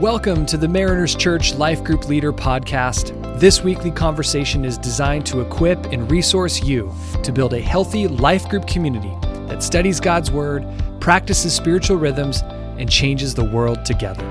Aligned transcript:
Welcome 0.00 0.46
to 0.46 0.56
the 0.56 0.68
Mariners 0.68 1.16
Church 1.16 1.56
Life 1.56 1.82
Group 1.82 2.08
Leader 2.08 2.32
Podcast. 2.32 3.40
This 3.40 3.64
weekly 3.64 3.90
conversation 3.90 4.64
is 4.64 4.78
designed 4.78 5.26
to 5.26 5.40
equip 5.40 5.86
and 5.86 6.08
resource 6.08 6.62
you 6.62 6.94
to 7.24 7.32
build 7.32 7.52
a 7.52 7.60
healthy 7.60 8.06
life 8.06 8.48
group 8.48 8.64
community 8.68 9.12
that 9.48 9.60
studies 9.60 9.98
God's 9.98 10.30
Word, 10.30 10.64
practices 11.00 11.52
spiritual 11.52 11.96
rhythms, 11.96 12.42
and 12.78 12.88
changes 12.88 13.34
the 13.34 13.42
world 13.42 13.84
together. 13.84 14.22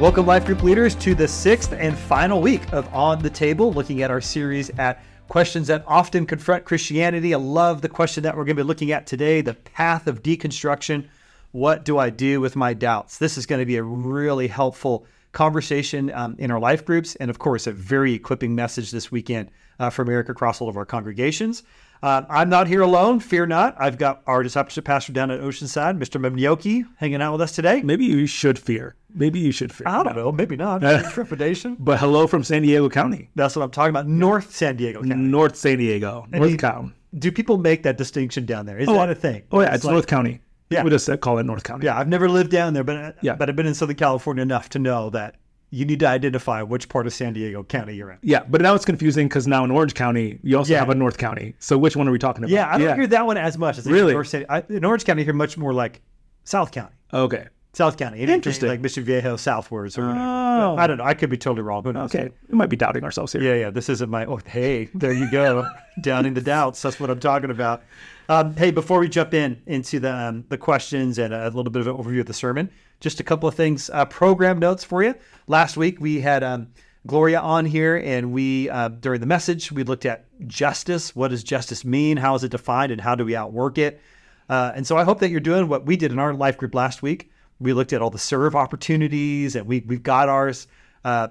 Welcome, 0.00 0.26
Life 0.26 0.46
Group 0.46 0.64
leaders, 0.64 0.96
to 0.96 1.14
the 1.14 1.28
sixth 1.28 1.72
and 1.72 1.96
final 1.96 2.40
week 2.40 2.72
of 2.72 2.92
On 2.92 3.22
the 3.22 3.30
Table, 3.30 3.72
looking 3.72 4.02
at 4.02 4.10
our 4.10 4.20
series 4.20 4.70
at 4.80 5.00
questions 5.28 5.68
that 5.68 5.84
often 5.86 6.26
confront 6.26 6.64
Christianity. 6.64 7.34
I 7.34 7.38
love 7.38 7.82
the 7.82 7.88
question 7.88 8.22
that 8.24 8.36
we're 8.36 8.44
going 8.44 8.56
to 8.56 8.62
be 8.62 8.66
looking 8.66 8.92
at 8.92 9.06
today 9.06 9.40
the 9.40 9.54
path 9.54 10.06
of 10.06 10.22
deconstruction. 10.22 11.06
What 11.52 11.84
do 11.84 11.98
I 11.98 12.10
do 12.10 12.40
with 12.40 12.56
my 12.56 12.74
doubts? 12.74 13.18
This 13.18 13.38
is 13.38 13.46
going 13.46 13.60
to 13.60 13.66
be 13.66 13.76
a 13.76 13.82
really 13.82 14.48
helpful 14.48 15.06
conversation 15.32 16.10
um, 16.12 16.36
in 16.38 16.50
our 16.50 16.58
life 16.58 16.84
groups, 16.84 17.14
and 17.16 17.30
of 17.30 17.38
course, 17.38 17.66
a 17.66 17.72
very 17.72 18.14
equipping 18.14 18.54
message 18.54 18.90
this 18.90 19.12
weekend 19.12 19.50
uh, 19.78 19.90
from 19.90 20.08
Eric 20.08 20.28
across 20.28 20.60
all 20.60 20.68
of 20.68 20.76
our 20.76 20.86
congregations. 20.86 21.62
Uh, 22.02 22.22
I'm 22.28 22.48
not 22.48 22.68
here 22.68 22.82
alone. 22.82 23.20
Fear 23.20 23.46
not. 23.46 23.74
I've 23.78 23.98
got 23.98 24.22
our 24.26 24.42
discipleship 24.42 24.84
pastor 24.84 25.12
down 25.12 25.30
at 25.30 25.40
Oceanside, 25.40 25.98
Mr. 25.98 26.20
Memnioki, 26.20 26.84
hanging 26.96 27.20
out 27.20 27.32
with 27.32 27.40
us 27.40 27.52
today. 27.52 27.82
Maybe 27.82 28.04
you 28.04 28.26
should 28.26 28.58
fear. 28.58 28.94
Maybe 29.12 29.38
you 29.40 29.50
should 29.52 29.72
fear. 29.72 29.88
I 29.88 30.02
don't 30.04 30.14
know. 30.16 30.30
Maybe 30.30 30.54
not. 30.56 30.80
Trepidation. 31.12 31.76
But 31.80 31.98
hello 31.98 32.26
from 32.26 32.44
San 32.44 32.62
Diego 32.62 32.88
County, 32.88 33.30
That's 33.34 33.56
what 33.56 33.62
I'm 33.62 33.70
talking 33.70 33.90
about. 33.90 34.06
North 34.06 34.54
San 34.54 34.76
Diego 34.76 35.00
County. 35.02 35.14
North 35.16 35.56
San 35.56 35.78
Diego, 35.78 36.26
North 36.30 36.58
County. 36.58 36.92
Do 37.18 37.32
people 37.32 37.56
make 37.58 37.82
that 37.84 37.96
distinction 37.96 38.44
down 38.46 38.66
there? 38.66 38.78
Is 38.78 38.86
that 38.86 39.10
a 39.10 39.14
thing? 39.14 39.42
Oh 39.50 39.60
yeah, 39.60 39.74
it's, 39.74 39.84
like- 39.84 39.92
North 39.92 40.06
County. 40.06 40.40
Yeah. 40.70 40.82
we 40.84 40.90
just 40.90 41.08
call 41.22 41.38
it 41.38 41.44
North 41.46 41.64
County. 41.64 41.86
Yeah, 41.86 41.98
I've 41.98 42.08
never 42.08 42.28
lived 42.28 42.50
down 42.50 42.74
there, 42.74 42.84
but 42.84 43.16
Yeah. 43.22 43.34
but 43.36 43.48
I've 43.48 43.56
been 43.56 43.66
in 43.66 43.74
Southern 43.74 43.96
California 43.96 44.42
enough 44.42 44.68
to 44.70 44.78
know 44.78 45.08
that 45.10 45.36
you 45.70 45.84
need 45.84 46.00
to 46.00 46.06
identify 46.08 46.62
which 46.62 46.88
part 46.88 47.06
of 47.06 47.12
San 47.12 47.32
Diego 47.34 47.62
County 47.62 47.94
you're 47.94 48.10
in. 48.10 48.18
yeah. 48.22 48.42
But 48.48 48.60
now 48.62 48.74
it's 48.74 48.84
confusing 48.86 49.28
because 49.28 49.46
now 49.46 49.64
in 49.64 49.70
Orange 49.70 49.94
County 49.94 50.38
you 50.42 50.56
also 50.56 50.72
Yeah. 50.72 50.78
have 50.80 50.88
a 50.90 50.94
North 50.94 51.18
County. 51.18 51.54
So 51.58 51.76
which 51.76 51.94
one 51.96 52.08
are 52.08 52.12
we 52.12 52.18
talking 52.18 52.42
about? 52.44 52.50
Yeah, 52.50 52.68
I 52.72 52.78
don't 52.78 52.96
hear 52.96 53.06
that 53.08 53.26
one 53.26 53.36
as 53.36 53.58
much. 53.58 53.78
As 53.78 53.86
Really? 53.86 54.24
San- 54.24 54.46
I, 54.48 54.62
in 54.68 54.84
Orange 54.84 55.04
County, 55.04 55.22
I 55.22 55.24
hear 55.24 55.34
much 55.34 55.58
more 55.58 55.72
like 55.74 56.00
South 56.44 56.72
County. 56.72 56.94
Okay. 57.12 57.48
South 57.74 57.96
County. 57.98 58.18
Anything 58.18 58.36
Interesting. 58.36 58.68
Like 58.70 58.80
Mission 58.80 59.04
Viejo 59.04 59.36
southwards 59.36 59.98
or 59.98 60.06
whatever. 60.06 60.20
Oh. 60.24 60.76
I 60.78 60.86
don't 60.86 60.96
know. 60.96 61.04
I 61.04 61.14
could 61.14 61.28
be 61.30 61.36
totally 61.36 61.62
wrong. 61.62 61.84
Who 61.84 61.92
knows? 61.92 62.12
Okay. 62.14 62.30
We 62.48 62.56
might 62.56 62.70
be 62.70 62.76
doubting 62.76 63.04
ourselves 63.04 63.32
here. 63.32 63.42
Yeah, 63.42 63.54
yeah. 63.54 63.70
This 63.70 63.88
isn't 63.90 64.08
my. 64.10 64.24
Oh, 64.24 64.38
hey, 64.46 64.88
there 64.94 65.12
you 65.12 65.30
go. 65.30 65.68
Downing 66.00 66.34
the 66.34 66.40
doubts. 66.40 66.80
That's 66.82 66.98
what 66.98 67.10
I'm 67.10 67.20
talking 67.20 67.50
about. 67.50 67.82
Um, 68.30 68.56
hey, 68.56 68.70
before 68.70 68.98
we 68.98 69.08
jump 69.08 69.32
in 69.34 69.60
into 69.66 70.00
the 70.00 70.12
um, 70.12 70.44
the 70.48 70.58
questions 70.58 71.18
and 71.18 71.32
a 71.32 71.46
little 71.50 71.70
bit 71.70 71.80
of 71.80 71.86
an 71.86 71.94
overview 71.94 72.20
of 72.20 72.26
the 72.26 72.34
sermon, 72.34 72.70
just 73.00 73.20
a 73.20 73.24
couple 73.24 73.48
of 73.48 73.54
things. 73.54 73.90
Uh, 73.90 74.04
program 74.04 74.58
notes 74.58 74.84
for 74.84 75.02
you. 75.02 75.14
Last 75.46 75.76
week 75.76 76.00
we 76.00 76.20
had 76.20 76.42
um, 76.42 76.68
Gloria 77.06 77.40
on 77.40 77.64
here, 77.64 77.96
and 77.96 78.32
we 78.32 78.68
uh, 78.70 78.88
during 78.88 79.20
the 79.20 79.26
message 79.26 79.70
we 79.72 79.82
looked 79.84 80.04
at 80.06 80.26
justice. 80.46 81.14
What 81.16 81.28
does 81.28 81.42
justice 81.44 81.84
mean? 81.84 82.16
How 82.16 82.34
is 82.34 82.44
it 82.44 82.50
defined, 82.50 82.92
and 82.92 83.00
how 83.00 83.14
do 83.14 83.24
we 83.24 83.36
outwork 83.36 83.78
it? 83.78 84.00
Uh, 84.48 84.72
and 84.74 84.86
so 84.86 84.96
I 84.96 85.04
hope 85.04 85.20
that 85.20 85.30
you're 85.30 85.40
doing 85.40 85.68
what 85.68 85.84
we 85.86 85.96
did 85.96 86.10
in 86.12 86.18
our 86.18 86.32
life 86.34 86.56
group 86.58 86.74
last 86.74 87.02
week. 87.02 87.30
We 87.60 87.72
looked 87.72 87.92
at 87.92 88.00
all 88.02 88.10
the 88.10 88.18
serve 88.18 88.54
opportunities, 88.56 89.56
and 89.56 89.66
we 89.66 89.84
we've 89.86 90.02
got 90.02 90.28
ours. 90.28 90.66
Uh, 91.04 91.28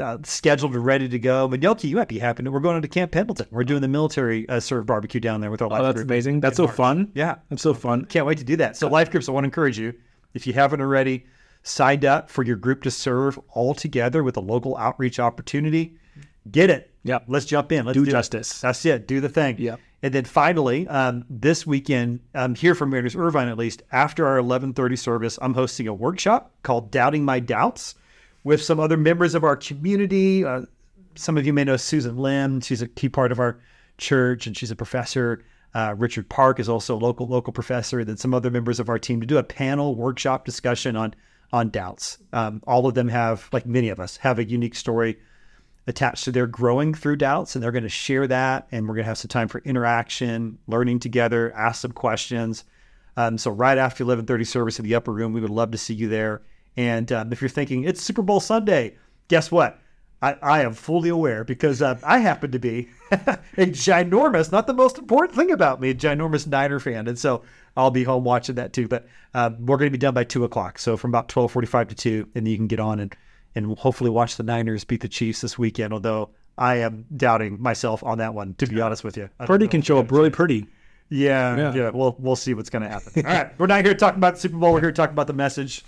uh, 0.00 0.18
scheduled 0.22 0.72
and 0.74 0.84
ready 0.84 1.08
to 1.08 1.18
go. 1.18 1.48
Manyoki, 1.48 1.84
you 1.88 1.96
might 1.96 2.06
be 2.06 2.20
happy. 2.20 2.44
We're 2.44 2.60
going 2.60 2.80
to 2.80 2.86
Camp 2.86 3.10
Pendleton. 3.10 3.48
We're 3.50 3.64
doing 3.64 3.80
the 3.82 3.88
military 3.88 4.48
uh, 4.48 4.60
serve 4.60 4.86
barbecue 4.86 5.18
down 5.20 5.40
there 5.40 5.50
with 5.50 5.62
our 5.62 5.68
life 5.68 5.80
Oh, 5.80 5.84
that's 5.86 5.96
group. 5.96 6.06
amazing. 6.06 6.38
That's 6.38 6.56
so 6.56 6.68
fun. 6.68 7.10
Yeah. 7.12 7.38
That's 7.48 7.62
so 7.62 7.74
fun. 7.74 8.04
Can't 8.04 8.24
wait 8.24 8.38
to 8.38 8.44
do 8.44 8.54
that. 8.58 8.76
So, 8.76 8.86
life 8.86 9.10
groups, 9.10 9.28
I 9.28 9.32
want 9.32 9.42
to 9.42 9.46
encourage 9.46 9.80
you, 9.80 9.92
if 10.34 10.46
you 10.46 10.52
haven't 10.52 10.80
already, 10.80 11.26
signed 11.62 12.04
up 12.04 12.30
for 12.30 12.42
your 12.42 12.56
group 12.56 12.82
to 12.82 12.90
serve 12.90 13.38
all 13.50 13.74
together 13.74 14.22
with 14.22 14.36
a 14.36 14.40
local 14.40 14.76
outreach 14.76 15.18
opportunity. 15.20 15.96
Get 16.50 16.70
it. 16.70 16.90
Yep. 17.04 17.24
Let's 17.28 17.46
jump 17.46 17.70
in. 17.72 17.84
Let's 17.84 17.96
Do 17.96 18.04
it. 18.04 18.10
justice. 18.10 18.60
That's 18.60 18.84
it. 18.86 19.06
Do 19.06 19.20
the 19.20 19.28
thing. 19.28 19.58
Yep. 19.58 19.80
And 20.02 20.14
then 20.14 20.24
finally, 20.24 20.88
um, 20.88 21.24
this 21.28 21.66
weekend, 21.66 22.20
um, 22.34 22.54
here 22.54 22.74
from 22.74 22.90
Mariners 22.90 23.14
Irvine 23.14 23.48
at 23.48 23.58
least, 23.58 23.82
after 23.92 24.26
our 24.26 24.38
11:30 24.38 24.96
service, 24.96 25.38
I'm 25.42 25.52
hosting 25.52 25.86
a 25.88 25.92
workshop 25.94 26.52
called 26.62 26.90
"Doubting 26.90 27.24
My 27.24 27.38
Doubts" 27.38 27.94
with 28.42 28.62
some 28.62 28.80
other 28.80 28.96
members 28.96 29.34
of 29.34 29.44
our 29.44 29.56
community. 29.56 30.44
Uh, 30.44 30.62
some 31.16 31.36
of 31.36 31.44
you 31.44 31.52
may 31.52 31.64
know 31.64 31.76
Susan 31.76 32.16
Lim. 32.16 32.62
She's 32.62 32.80
a 32.80 32.88
key 32.88 33.10
part 33.10 33.30
of 33.30 33.38
our 33.38 33.58
church, 33.98 34.46
and 34.46 34.56
she's 34.56 34.70
a 34.70 34.76
professor. 34.76 35.44
Uh, 35.74 35.94
Richard 35.96 36.28
Park 36.28 36.58
is 36.58 36.68
also 36.68 36.96
a 36.96 36.98
local 36.98 37.26
local 37.26 37.52
professor. 37.52 38.00
And 38.00 38.08
then 38.08 38.16
some 38.16 38.34
other 38.34 38.50
members 38.50 38.80
of 38.80 38.88
our 38.88 38.98
team 38.98 39.20
to 39.20 39.26
do 39.26 39.38
a 39.38 39.42
panel 39.42 39.94
workshop 39.94 40.44
discussion 40.44 40.96
on 40.96 41.14
on 41.52 41.70
doubts. 41.70 42.18
Um, 42.32 42.62
all 42.66 42.86
of 42.86 42.94
them 42.94 43.08
have, 43.08 43.48
like 43.52 43.66
many 43.66 43.88
of 43.88 43.98
us, 43.98 44.16
have 44.18 44.38
a 44.38 44.44
unique 44.44 44.76
story 44.76 45.18
attached 45.86 46.24
to 46.24 46.32
their 46.32 46.46
growing 46.46 46.94
through 46.94 47.16
doubts 47.16 47.54
and 47.54 47.62
they're 47.62 47.72
going 47.72 47.82
to 47.82 47.88
share 47.88 48.26
that 48.26 48.66
and 48.70 48.86
we're 48.86 48.94
going 48.94 49.04
to 49.04 49.08
have 49.08 49.18
some 49.18 49.28
time 49.28 49.48
for 49.48 49.60
interaction 49.64 50.58
learning 50.66 50.98
together 50.98 51.52
ask 51.54 51.80
some 51.80 51.92
questions 51.92 52.64
um, 53.16 53.38
so 53.38 53.50
right 53.50 53.78
after 53.78 54.04
11.30 54.04 54.46
service 54.46 54.78
in 54.78 54.84
the 54.84 54.94
upper 54.94 55.12
room 55.12 55.32
we 55.32 55.40
would 55.40 55.50
love 55.50 55.70
to 55.70 55.78
see 55.78 55.94
you 55.94 56.08
there 56.08 56.42
and 56.76 57.10
um, 57.12 57.32
if 57.32 57.40
you're 57.40 57.48
thinking 57.48 57.84
it's 57.84 58.02
super 58.02 58.22
bowl 58.22 58.40
sunday 58.40 58.94
guess 59.28 59.50
what 59.50 59.78
i, 60.22 60.32
I 60.42 60.62
am 60.62 60.72
fully 60.74 61.08
aware 61.08 61.44
because 61.44 61.82
uh, 61.82 61.98
i 62.04 62.18
happen 62.18 62.50
to 62.52 62.58
be 62.58 62.88
a 63.10 63.66
ginormous 63.66 64.52
not 64.52 64.66
the 64.66 64.74
most 64.74 64.98
important 64.98 65.36
thing 65.36 65.50
about 65.50 65.80
me 65.80 65.90
a 65.90 65.94
ginormous 65.94 66.46
niner 66.46 66.80
fan 66.80 67.08
and 67.08 67.18
so 67.18 67.42
i'll 67.76 67.90
be 67.90 68.04
home 68.04 68.24
watching 68.24 68.54
that 68.56 68.72
too 68.72 68.88
but 68.88 69.06
uh, 69.34 69.50
we're 69.60 69.76
going 69.76 69.88
to 69.88 69.96
be 69.96 69.98
done 69.98 70.14
by 70.14 70.24
2 70.24 70.44
o'clock 70.44 70.78
so 70.78 70.96
from 70.96 71.10
about 71.10 71.28
12.45 71.28 71.88
to 71.90 71.94
2 71.94 72.28
and 72.34 72.48
you 72.48 72.56
can 72.56 72.66
get 72.66 72.80
on 72.80 73.00
and 73.00 73.14
and 73.56 73.76
hopefully 73.78 74.10
watch 74.10 74.36
the 74.36 74.44
Niners 74.44 74.84
beat 74.84 75.00
the 75.00 75.08
Chiefs 75.08 75.40
this 75.40 75.58
weekend. 75.58 75.92
Although 75.92 76.30
I 76.56 76.76
am 76.76 77.04
doubting 77.16 77.60
myself 77.60 78.00
on 78.04 78.18
that 78.18 78.32
one, 78.32 78.54
to 78.58 78.66
be 78.68 78.80
honest 78.80 79.02
with 79.02 79.16
you. 79.16 79.28
Purdy 79.44 79.66
can 79.66 79.82
show 79.82 79.98
up 79.98 80.12
really 80.12 80.30
pretty. 80.30 80.68
Yeah, 81.08 81.56
Yeah. 81.56 81.74
yeah, 81.74 81.90
We'll 81.90 82.14
we'll 82.20 82.36
see 82.36 82.54
what's 82.54 82.70
going 82.70 82.82
to 82.82 82.88
happen. 82.88 83.26
All 83.26 83.32
right, 83.32 83.58
we're 83.58 83.66
not 83.66 83.82
here 83.84 83.92
to 83.92 83.98
talk 83.98 84.14
about 84.14 84.34
the 84.34 84.40
Super 84.40 84.56
Bowl. 84.56 84.72
We're 84.72 84.78
here 84.82 84.92
to 84.92 84.96
talk 84.96 85.10
about 85.10 85.26
the 85.26 85.32
message. 85.32 85.84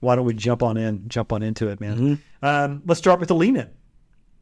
Why 0.00 0.16
don't 0.16 0.24
we 0.24 0.34
jump 0.34 0.62
on 0.62 0.76
in? 0.76 1.08
Jump 1.08 1.32
on 1.32 1.42
into 1.42 1.68
it, 1.68 1.80
man. 1.80 1.98
Mm-hmm. 1.98 2.44
Um, 2.44 2.82
let's 2.86 2.98
start 2.98 3.20
with 3.20 3.28
the 3.28 3.34
lean 3.34 3.56
in. 3.56 3.70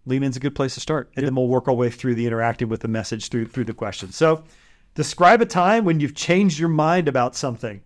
Lean 0.06 0.22
in's 0.22 0.36
a 0.36 0.40
good 0.40 0.54
place 0.54 0.74
to 0.74 0.80
start, 0.80 1.10
and 1.16 1.24
then 1.24 1.34
we'll 1.34 1.48
work 1.48 1.68
our 1.68 1.74
way 1.74 1.88
through 1.90 2.14
the 2.14 2.26
interacting 2.26 2.68
with 2.68 2.80
the 2.80 2.88
message 2.88 3.28
through 3.28 3.46
through 3.46 3.64
the 3.64 3.72
questions. 3.72 4.16
So, 4.16 4.44
describe 4.94 5.40
a 5.40 5.46
time 5.46 5.84
when 5.84 6.00
you've 6.00 6.14
changed 6.14 6.58
your 6.58 6.68
mind 6.68 7.08
about 7.08 7.34
something. 7.34 7.80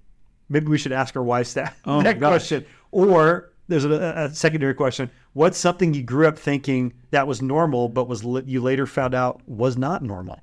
Maybe 0.48 0.66
we 0.66 0.78
should 0.78 0.92
ask 0.92 1.14
our 1.14 1.22
wives 1.22 1.54
that, 1.54 1.76
Oh 1.84 2.02
that 2.02 2.18
question. 2.18 2.64
Or 2.90 3.52
there's 3.68 3.84
a, 3.84 3.90
a 3.90 4.34
secondary 4.34 4.74
question: 4.74 5.10
What's 5.34 5.58
something 5.58 5.94
you 5.94 6.02
grew 6.02 6.26
up 6.26 6.38
thinking 6.38 6.94
that 7.12 7.28
was 7.28 7.40
normal, 7.40 7.88
but 7.88 8.08
was 8.08 8.24
you 8.24 8.60
later 8.60 8.86
found 8.86 9.14
out 9.14 9.40
was 9.46 9.76
not 9.76 10.02
normal? 10.02 10.40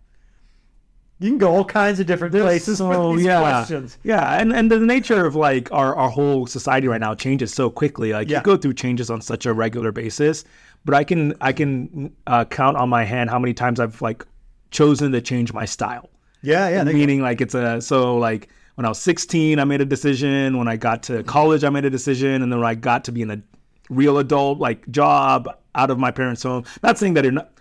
You 1.20 1.30
can 1.30 1.38
go 1.38 1.50
all 1.56 1.64
kinds 1.64 2.00
of 2.02 2.08
different 2.08 2.34
places 2.34 2.80
So 2.80 3.09
with 3.09 3.18
these 3.20 3.26
yeah, 3.28 3.40
questions. 3.40 3.98
yeah, 4.03 4.38
and 4.40 4.52
and 4.52 4.70
the 4.70 4.80
nature 4.80 5.26
of 5.26 5.36
like 5.36 5.72
our 5.72 5.96
our 5.96 6.09
whole 6.09 6.46
society 6.46 6.88
right 6.90 7.00
now 7.00 7.16
changes 7.16 7.53
so 7.53 7.70
quickly. 7.70 8.12
Like 8.12 8.30
Yeah. 8.30 8.40
you 8.40 8.44
go 8.44 8.58
through 8.58 8.74
changes 8.74 9.09
on 9.09 9.22
such 9.22 9.46
a 9.46 9.53
regular 9.53 9.92
basis, 9.94 10.44
but 10.84 10.94
I 10.94 11.03
can 11.06 11.34
I 11.40 11.53
can 11.53 12.14
uh, 12.28 12.44
count 12.46 12.76
on 12.76 12.90
my 12.90 13.06
hand 13.06 13.30
how 13.30 13.40
many 13.40 13.53
times 13.53 13.80
I've 13.80 14.02
like 14.02 14.26
chosen 14.72 15.12
to 15.14 15.22
change 15.22 15.53
my 15.53 15.64
style. 15.66 16.09
Yeah, 16.42 16.68
yeah. 16.70 16.84
Meaning 16.84 17.22
like 17.22 17.40
it's 17.40 17.56
a 17.56 17.80
so 17.82 18.18
like 18.18 18.50
when 18.76 18.86
I 18.86 18.90
was 18.90 19.00
16, 19.00 19.58
I 19.58 19.64
made 19.64 19.80
a 19.80 19.86
decision. 19.86 20.58
When 20.58 20.68
I 20.68 20.76
got 20.76 21.02
to 21.03 21.24
college, 21.24 21.64
I 21.64 21.70
made 21.70 21.86
a 21.86 21.90
decision, 21.90 22.42
and 22.42 22.52
then 22.52 22.59
when 22.59 22.68
I 22.70 22.76
got 22.76 23.06
to 23.06 23.14
be 23.14 23.22
in 23.22 23.32
a 23.32 23.42
real 23.90 24.18
adult 24.18 24.59
like 24.59 24.86
job 24.92 25.47
out 25.76 25.90
of 25.92 25.97
my 25.97 26.12
parents' 26.12 26.44
home. 26.44 26.66
Not 26.84 26.97
saying 26.97 27.14
that 27.14 27.24
you're 27.24 27.32
not 27.34 27.52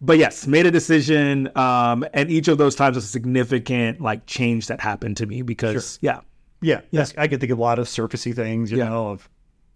but 0.00 0.18
yes, 0.18 0.46
made 0.46 0.66
a 0.66 0.70
decision, 0.70 1.50
um, 1.56 2.04
and 2.12 2.30
each 2.30 2.48
of 2.48 2.58
those 2.58 2.74
times 2.74 2.96
was 2.96 3.04
a 3.04 3.08
significant 3.08 4.00
like 4.00 4.26
change 4.26 4.66
that 4.66 4.80
happened 4.80 5.16
to 5.18 5.26
me 5.26 5.42
because 5.42 5.98
yeah, 6.02 6.20
Yeah, 6.60 6.80
yes, 6.90 7.14
I 7.18 7.26
can 7.28 7.40
think 7.40 7.52
of 7.52 7.58
a 7.58 7.62
lot 7.62 7.78
of 7.78 7.86
surfacey 7.86 8.34
things, 8.34 8.70
you 8.70 8.78
Yeah. 8.78 8.88
know, 8.88 9.08
of 9.08 9.28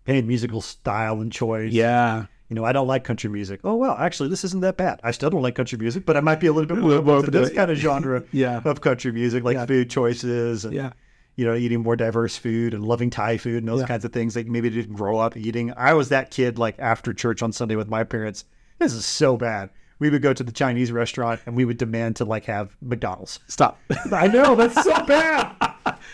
hey, 0.04 0.22
musical 0.22 0.60
style 0.60 1.20
and 1.20 1.30
choice. 1.30 1.72
yeah, 1.72 2.26
You 2.48 2.54
know, 2.56 2.64
I 2.64 2.72
don't 2.72 2.86
like 2.86 3.04
country 3.04 3.28
music. 3.28 3.60
Oh 3.64 3.74
well, 3.76 3.94
actually, 3.98 4.30
this 4.30 4.42
isn't 4.44 4.60
that 4.62 4.76
bad. 4.78 5.00
I 5.04 5.10
still 5.10 5.28
don't 5.30 5.42
like 5.42 5.54
country 5.54 5.76
music, 5.78 6.06
but 6.06 6.16
I 6.16 6.20
might 6.20 6.40
be 6.40 6.46
a 6.46 6.52
little 6.52 6.66
bit 6.74 6.82
more, 6.82 6.92
open 6.94 7.24
to 7.26 7.30
this 7.30 7.50
it. 7.50 7.54
kind 7.54 7.70
of 7.70 7.76
genre 7.76 8.22
Yeah. 8.32 8.62
of 8.64 8.80
country 8.80 9.12
music, 9.12 9.44
like 9.44 9.66
food 9.68 9.90
choices 9.90 10.64
and 10.64 10.72
Yeah. 10.74 10.92
you 11.36 11.44
know, 11.44 11.54
eating 11.54 11.82
more 11.82 11.94
diverse 11.94 12.36
food 12.38 12.72
and 12.74 12.84
loving 12.84 13.10
Thai 13.10 13.36
food 13.36 13.58
and 13.62 13.68
those 13.68 13.80
Yeah. 13.80 13.86
kinds 13.86 14.04
of 14.06 14.12
things 14.12 14.32
that 14.34 14.46
maybe 14.48 14.70
didn't 14.70 14.94
grow 14.96 15.18
up 15.18 15.36
eating. 15.36 15.72
I 15.76 15.92
was 15.94 16.08
that 16.08 16.30
kid 16.30 16.58
like 16.58 16.76
after 16.78 17.12
church 17.12 17.42
on 17.42 17.52
Sunday 17.52 17.76
with 17.76 17.88
my 17.88 18.02
parents. 18.02 18.44
This 18.78 18.94
is 18.94 19.04
so 19.04 19.36
bad. 19.36 19.68
We 19.98 20.10
would 20.10 20.22
go 20.22 20.32
to 20.32 20.44
the 20.44 20.52
Chinese 20.52 20.92
restaurant 20.92 21.40
and 21.46 21.56
we 21.56 21.64
would 21.64 21.78
demand 21.78 22.16
to 22.16 22.24
like 22.24 22.44
have 22.44 22.76
McDonald's. 22.80 23.40
stop. 23.48 23.78
I 24.12 24.28
know 24.28 24.54
that's 24.54 24.82
so 24.82 25.04
bad. 25.04 25.56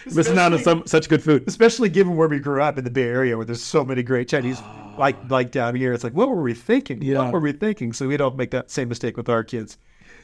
Missing 0.07 0.39
out 0.39 0.53
on 0.53 0.59
some 0.61 0.87
such 0.87 1.09
good 1.09 1.23
food. 1.23 1.45
especially 1.47 1.89
given 1.89 2.17
where 2.17 2.29
we 2.29 2.39
grew 2.39 2.63
up 2.63 2.79
in 2.79 2.85
the 2.85 2.91
Bay 2.91 3.03
Area, 3.03 3.37
where 3.37 3.47
there's 3.47 3.63
so 3.63 3.85
many 3.85 4.03
great 4.03 4.29
Chinese, 4.29 4.61
like 4.99 5.17
like 5.31 5.51
down 5.51 5.75
here. 5.75 5.93
It's 5.93 6.05
like, 6.05 6.15
what 6.15 6.29
were 6.29 6.43
we 6.43 6.55
thinking? 6.55 7.03
Yeah. 7.03 7.19
What 7.19 7.33
were 7.33 7.41
we 7.41 7.53
thinking? 7.53 7.93
So 7.93 8.09
we 8.09 8.17
don't 8.17 8.37
make 8.37 8.51
that 8.53 8.71
same 8.71 8.89
mistake 8.89 9.17
with 9.17 9.29
our 9.29 9.45
kids. 9.45 9.79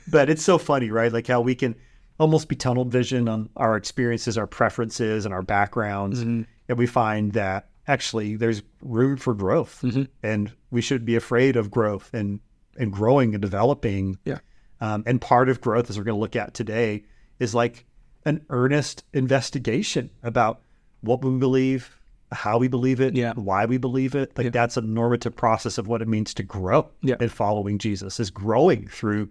But 0.09 0.31
it's 0.31 0.43
so 0.43 0.59
funny, 0.59 0.91
right? 0.91 1.13
Like 1.13 1.27
how 1.27 1.41
we 1.41 1.55
can 1.55 1.75
almost 2.19 2.49
be 2.49 2.57
tunnel 2.57 2.85
vision 2.85 3.29
on 3.29 3.49
our 3.57 3.77
experiences, 3.77 4.37
our 4.37 4.47
preferences, 4.47 5.25
and 5.25 5.35
our 5.35 5.43
backgrounds. 5.43 6.21
Mm-hmm. 6.21 6.43
And 6.69 6.79
we 6.79 6.87
find 6.87 7.33
that 7.33 7.69
actually 7.89 8.37
there's 8.37 8.63
room 8.83 9.17
for 9.17 9.35
growth, 9.35 9.81
mm-hmm. 9.83 10.05
and 10.23 10.53
we 10.71 10.81
should 10.81 11.05
be 11.05 11.17
afraid 11.17 11.57
of 11.57 11.71
growth 11.71 12.11
and 12.13 12.41
and 12.81 12.93
growing 12.93 13.35
and 13.35 13.43
developing. 13.43 14.19
Yeah. 14.25 14.39
Um, 14.81 15.03
and 15.07 15.21
part 15.21 15.49
of 15.49 15.61
growth, 15.61 15.91
as 15.91 15.99
we're 15.99 16.05
going 16.05 16.17
to 16.17 16.21
look 16.21 16.37
at 16.37 16.55
today, 16.55 17.05
is 17.39 17.55
like 17.55 17.85
an 18.25 18.45
earnest 18.51 19.05
investigation 19.13 20.11
about 20.23 20.61
what 21.03 21.25
we 21.25 21.39
believe, 21.39 21.99
how 22.33 22.59
we 22.59 22.69
believe 22.69 23.01
it, 23.01 23.15
Yeah. 23.15 23.33
why 23.35 23.65
we 23.67 23.77
believe 23.79 24.15
it. 24.15 24.37
Like 24.37 24.53
that's 24.53 24.77
a 24.77 24.81
normative 24.83 25.35
process 25.37 25.79
of 25.79 25.87
what 25.87 26.03
it 26.03 26.09
means 26.09 26.35
to 26.35 26.43
grow 26.43 26.89
Yeah. 27.03 27.17
in 27.21 27.29
following 27.29 27.79
Jesus, 27.79 28.19
is 28.21 28.31
growing 28.31 28.89
through 28.89 29.29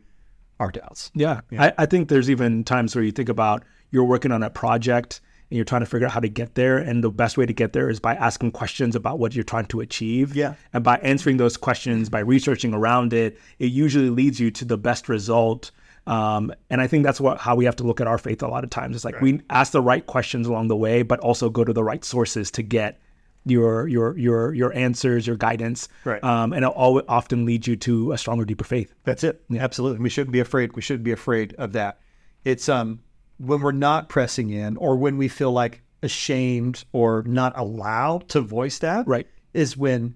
our 0.60 0.72
doubts. 0.72 1.12
Yeah. 1.16 1.42
I, 1.58 1.74
I 1.78 1.86
think 1.86 2.10
there's 2.10 2.30
even 2.30 2.64
times 2.64 2.96
where 2.96 3.04
you 3.04 3.12
think 3.12 3.30
about 3.30 3.64
you're 3.92 4.04
working 4.06 4.32
on 4.32 4.44
a 4.44 4.50
project 4.50 5.22
and 5.50 5.56
you're 5.56 5.66
trying 5.66 5.82
to 5.82 5.88
figure 5.88 6.08
out 6.08 6.14
how 6.14 6.20
to 6.20 6.30
get 6.30 6.56
there. 6.56 6.78
And 6.78 7.04
the 7.04 7.10
best 7.10 7.38
way 7.38 7.46
to 7.46 7.54
get 7.54 7.74
there 7.74 7.90
is 7.90 8.00
by 8.00 8.16
asking 8.16 8.52
questions 8.52 8.96
about 8.96 9.20
what 9.20 9.34
you're 9.34 9.44
trying 9.44 9.66
to 9.68 9.82
achieve. 9.82 10.36
Yeah. 10.36 10.56
And 10.74 10.84
by 10.84 10.98
answering 10.98 11.38
those 11.38 11.58
questions, 11.58 12.10
by 12.10 12.20
researching 12.20 12.74
around 12.74 13.14
it, 13.14 13.40
it 13.58 13.72
usually 13.72 14.10
leads 14.10 14.40
you 14.40 14.52
to 14.52 14.66
the 14.66 14.78
best 14.78 15.10
result. 15.10 15.72
Um, 16.06 16.54
and 16.70 16.82
I 16.82 16.88
think 16.88 17.04
that's 17.04 17.20
what 17.20 17.40
how 17.40 17.56
we 17.56 17.66
have 17.66 17.76
to 17.78 17.84
look 17.84 18.02
at 18.02 18.08
our 18.08 18.18
faith 18.18 18.42
a 18.44 18.48
lot 18.48 18.64
of 18.64 18.70
times. 18.70 18.96
It's 18.96 19.06
like 19.06 19.20
we 19.22 19.42
ask 19.50 19.72
the 19.72 19.82
right 19.82 20.06
questions 20.06 20.48
along 20.48 20.68
the 20.68 20.76
way, 20.76 21.02
but 21.02 21.20
also 21.20 21.50
go 21.50 21.64
to 21.64 21.74
the 21.74 21.84
right 21.84 22.04
sources 22.04 22.52
to 22.52 22.64
get 22.64 23.00
your 23.46 23.88
your 23.88 24.18
your 24.18 24.54
your 24.54 24.74
answers, 24.74 25.28
your 25.28 25.36
guidance. 25.36 25.88
Right. 26.06 26.24
Um, 26.24 26.54
and 26.54 26.64
it 26.64 26.68
all 26.68 27.02
often 27.08 27.46
leads 27.46 27.68
you 27.68 27.76
to 27.78 28.12
a 28.12 28.18
stronger, 28.18 28.46
deeper 28.46 28.64
faith. 28.64 28.94
That's 29.04 29.24
it. 29.24 29.44
Absolutely. 29.56 30.00
We 30.00 30.10
shouldn't 30.10 30.32
be 30.32 30.40
afraid. 30.40 30.74
We 30.74 30.82
shouldn't 30.82 31.04
be 31.04 31.12
afraid 31.12 31.54
of 31.56 31.74
that. 31.74 32.00
It's 32.44 32.70
um 32.70 33.02
when 33.40 33.62
we're 33.62 33.72
not 33.72 34.08
pressing 34.10 34.50
in 34.52 34.78
or 34.78 34.96
when 34.96 35.18
we 35.18 35.28
feel 35.28 35.52
like 35.52 35.82
ashamed 36.04 36.84
or 36.94 37.24
not 37.26 37.58
allowed 37.58 38.30
to 38.30 38.42
voice 38.42 38.80
that 38.80 39.08
Right. 39.08 39.28
is 39.54 39.76
when 39.76 40.16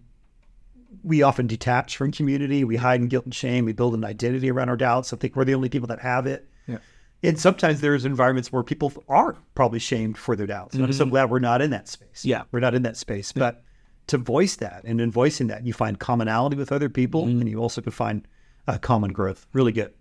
we 1.04 1.22
often 1.24 1.48
detach 1.48 1.98
from 1.98 2.12
community. 2.12 2.64
We 2.64 2.76
hide 2.78 3.02
in 3.02 3.08
guilt 3.08 3.26
and 3.26 3.34
shame. 3.34 3.66
We 3.66 3.74
build 3.74 3.94
an 3.94 4.06
identity 4.06 4.50
around 4.52 4.70
our 4.70 4.78
doubts. 4.78 5.12
I 5.12 5.18
think 5.18 5.36
we're 5.36 5.44
the 5.44 5.56
only 5.56 5.68
people 5.70 5.88
that 5.88 6.00
have 6.00 6.26
it. 6.28 6.48
Yeah. 6.68 6.78
And 7.24 7.40
sometimes 7.40 7.82
there's 7.82 8.06
environments 8.06 8.52
where 8.52 8.64
people 8.64 8.94
are 9.10 9.36
probably 9.56 9.80
shamed 9.80 10.18
for 10.18 10.36
their 10.36 10.48
doubts. 10.48 10.76
And 10.76 10.84
I'm 10.84 10.94
so 10.94 11.06
glad 11.06 11.30
we're 11.30 11.40
not 11.40 11.62
in 11.62 11.72
that 11.72 11.88
space. 11.90 12.20
Mm-hmm. 12.20 12.30
Yeah. 12.30 12.44
We're 12.52 12.60
not 12.60 12.76
in 12.76 12.84
that 12.84 12.96
space. 12.98 13.32
But 13.32 13.64
to 14.08 14.18
voice 14.18 14.58
that 14.58 14.84
and 14.86 15.02
in 15.02 15.12
voicing 15.12 15.48
that, 15.48 15.66
you 15.66 15.74
find 15.74 16.00
commonality 16.00 16.56
with 16.58 16.72
other 16.72 16.90
people 16.90 17.26
Mm-hmm. 17.26 17.40
and 17.42 17.50
you 17.50 17.60
also 17.60 17.82
can 17.82 17.92
find 17.92 18.28
uh, 18.68 18.78
common 18.78 19.12
growth. 19.12 19.46
Really 19.54 19.72
good. 19.72 19.94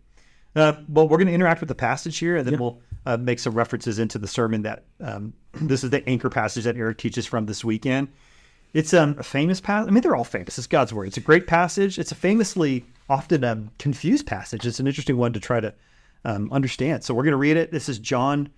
Uh, 0.54 0.74
well, 0.88 1.08
we're 1.08 1.16
going 1.18 1.28
to 1.28 1.32
interact 1.32 1.60
with 1.60 1.68
the 1.68 1.74
passage 1.74 2.18
here 2.18 2.36
and 2.36 2.46
then 2.46 2.58
we'll 2.60 2.80
uh, 3.06 3.16
make 3.16 3.38
some 3.38 3.54
references 3.54 3.98
into 3.98 4.18
the 4.18 4.28
sermon 4.28 4.62
that 4.62 4.84
um, 5.00 5.32
this 5.54 5.84
is 5.84 5.90
the 5.90 6.06
anchor 6.08 6.30
passage 6.30 6.64
that 6.64 6.76
Eric 6.76 6.98
teaches 6.98 7.26
from 7.26 7.46
this 7.46 7.64
weekend. 7.64 8.08
It's 8.74 8.94
um, 8.94 9.16
a 9.18 9.22
famous 9.22 9.60
passage. 9.60 9.88
I 9.88 9.92
mean, 9.92 10.02
they're 10.02 10.16
all 10.16 10.24
famous. 10.24 10.56
It's 10.56 10.66
God's 10.66 10.94
word. 10.94 11.08
It's 11.08 11.18
a 11.18 11.22
great 11.22 11.46
passage. 11.46 11.98
It's 11.98 12.10
a 12.10 12.14
famously 12.14 12.86
often 13.08 13.44
um, 13.44 13.70
confused 13.78 14.26
passage. 14.26 14.66
It's 14.66 14.80
an 14.80 14.86
interesting 14.86 15.18
one 15.18 15.34
to 15.34 15.40
try 15.40 15.60
to 15.60 15.74
um, 16.24 16.50
understand. 16.52 17.04
So 17.04 17.12
we're 17.12 17.24
going 17.24 17.32
to 17.32 17.38
read 17.38 17.58
it. 17.58 17.70
This 17.70 17.90
is 17.90 17.98
John, 17.98 18.48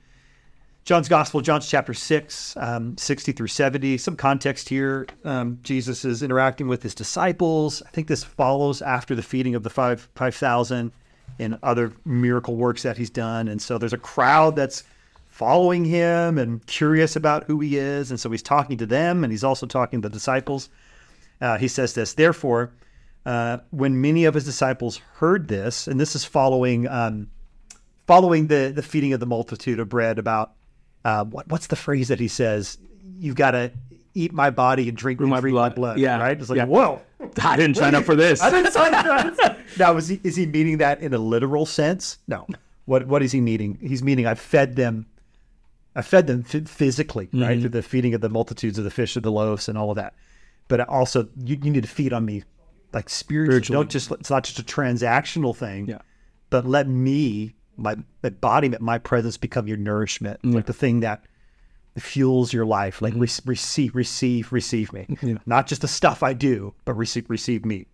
John's 0.84 1.08
Gospel, 1.08 1.40
John's 1.40 1.68
chapter 1.68 1.94
6, 1.94 2.56
um, 2.58 2.96
60 2.96 3.32
through 3.32 3.48
70. 3.48 3.98
Some 3.98 4.16
context 4.16 4.68
here. 4.68 5.08
Um, 5.24 5.58
Jesus 5.62 6.04
is 6.04 6.22
interacting 6.22 6.68
with 6.68 6.84
his 6.84 6.94
disciples. 6.94 7.82
I 7.84 7.90
think 7.90 8.06
this 8.06 8.22
follows 8.22 8.82
after 8.82 9.16
the 9.16 9.22
feeding 9.22 9.56
of 9.56 9.64
the 9.64 9.70
five 9.70 10.08
5,000 10.14 10.92
in 11.38 11.58
other 11.62 11.92
miracle 12.04 12.56
works 12.56 12.82
that 12.82 12.96
he's 12.96 13.10
done. 13.10 13.48
And 13.48 13.60
so 13.60 13.78
there's 13.78 13.92
a 13.92 13.98
crowd 13.98 14.56
that's 14.56 14.84
following 15.26 15.84
him 15.84 16.38
and 16.38 16.64
curious 16.66 17.16
about 17.16 17.44
who 17.44 17.60
he 17.60 17.76
is. 17.76 18.10
And 18.10 18.20
so 18.20 18.30
he's 18.30 18.42
talking 18.42 18.78
to 18.78 18.86
them 18.86 19.24
and 19.24 19.32
he's 19.32 19.44
also 19.44 19.66
talking 19.66 20.00
to 20.02 20.08
the 20.08 20.12
disciples. 20.12 20.70
Uh, 21.40 21.58
he 21.58 21.68
says 21.68 21.94
this, 21.94 22.14
therefore, 22.14 22.72
uh, 23.26 23.58
when 23.70 24.00
many 24.00 24.26
of 24.26 24.34
his 24.34 24.44
disciples 24.44 24.98
heard 25.14 25.48
this, 25.48 25.88
and 25.88 25.98
this 25.98 26.14
is 26.14 26.24
following 26.24 26.86
um, 26.88 27.28
following 28.06 28.48
the, 28.48 28.72
the 28.74 28.82
feeding 28.82 29.12
of 29.12 29.20
the 29.20 29.26
multitude 29.26 29.80
of 29.80 29.88
bread 29.88 30.18
about 30.18 30.52
uh, 31.04 31.24
what, 31.24 31.48
what's 31.48 31.66
the 31.68 31.76
phrase 31.76 32.08
that 32.08 32.20
he 32.20 32.28
says? 32.28 32.78
You've 33.18 33.36
got 33.36 33.52
to 33.52 33.72
eat 34.14 34.32
my 34.32 34.50
body 34.50 34.88
and 34.88 34.96
drink 34.96 35.20
my 35.20 35.40
blood. 35.40 35.74
blood. 35.74 35.98
Yeah. 35.98 36.18
Right? 36.18 36.38
It's 36.38 36.48
like, 36.48 36.58
yeah. 36.58 36.66
whoa, 36.66 37.02
I 37.42 37.56
didn't 37.56 37.76
sign 37.76 37.94
up 37.94 38.04
for 38.04 38.14
this. 38.14 38.40
I 38.42 38.50
didn't 38.50 38.72
sign 38.72 38.94
up. 38.94 39.04
for 39.04 39.36
that. 39.42 39.58
Now, 39.78 39.96
is 39.96 40.06
he 40.08 40.20
is 40.22 40.36
he 40.36 40.46
meaning 40.46 40.78
that 40.78 41.00
in 41.00 41.12
a 41.14 41.18
literal 41.18 41.66
sense? 41.66 42.18
No. 42.28 42.46
What 42.84 43.06
what 43.08 43.22
is 43.22 43.32
he 43.32 43.40
meaning? 43.40 43.78
He's 43.80 44.02
meaning 44.02 44.26
I 44.26 44.34
fed 44.34 44.76
them. 44.76 45.06
I 45.96 46.02
fed 46.02 46.26
them 46.26 46.44
f- 46.52 46.68
physically, 46.68 47.26
Mm-hmm. 47.26 47.42
right, 47.42 47.60
through 47.60 47.70
the 47.70 47.82
feeding 47.82 48.14
of 48.14 48.20
the 48.20 48.28
multitudes 48.28 48.78
of 48.78 48.84
the 48.84 48.90
fish 48.90 49.16
of 49.16 49.22
the 49.22 49.32
loaves 49.32 49.68
and 49.68 49.76
all 49.78 49.90
of 49.90 49.96
that. 49.96 50.14
But 50.68 50.80
also, 50.88 51.28
you, 51.44 51.58
you 51.62 51.70
need 51.70 51.82
to 51.82 51.88
feed 51.88 52.12
on 52.12 52.24
me, 52.24 52.42
like 52.92 53.08
spiritually. 53.08 53.52
Spiritually. 53.62 53.76
Don't 53.84 53.90
just 53.90 54.10
it's 54.12 54.30
not 54.30 54.44
just 54.44 54.58
a 54.58 54.62
transactional 54.62 55.54
thing. 55.56 55.86
Yeah. 55.88 55.98
But 56.50 56.66
let 56.66 56.86
me, 56.88 57.54
my 57.76 57.96
embodiment, 58.22 58.80
my 58.82 58.98
presence, 58.98 59.36
become 59.36 59.66
your 59.66 59.76
nourishment, 59.76 60.44
like 60.44 60.66
the 60.66 60.72
thing 60.72 61.00
that 61.00 61.24
fuels 61.98 62.52
your 62.52 62.66
life. 62.66 63.00
Like 63.02 63.14
re- 63.14 63.28
receive, 63.46 63.94
receive, 63.94 64.52
receive 64.52 64.92
me. 64.92 65.06
Yeah. 65.22 65.38
Not 65.46 65.66
just 65.66 65.82
the 65.82 65.88
stuff 65.88 66.22
I 66.22 66.32
do, 66.32 66.74
but 66.84 66.94
receive, 66.94 67.28
receive 67.30 67.64
me. 67.64 67.86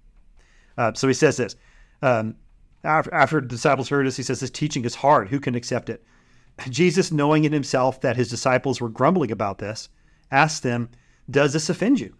Uh, 0.78 0.92
so 0.94 1.06
he 1.08 1.14
says 1.14 1.36
this. 1.36 1.56
Um, 2.02 2.36
after, 2.82 3.12
after 3.12 3.40
the 3.40 3.46
disciples 3.48 3.88
heard 3.90 4.06
this, 4.06 4.16
he 4.16 4.22
says, 4.22 4.40
This 4.40 4.50
teaching 4.50 4.84
is 4.84 4.94
hard. 4.94 5.28
Who 5.28 5.38
can 5.40 5.54
accept 5.54 5.90
it? 5.90 6.02
Jesus, 6.70 7.12
knowing 7.12 7.44
in 7.44 7.52
himself 7.52 8.00
that 8.00 8.16
his 8.16 8.28
disciples 8.30 8.80
were 8.80 8.88
grumbling 8.88 9.30
about 9.30 9.58
this, 9.58 9.88
asked 10.30 10.62
them, 10.62 10.88
Does 11.30 11.52
this 11.52 11.68
offend 11.68 12.00
you? 12.00 12.14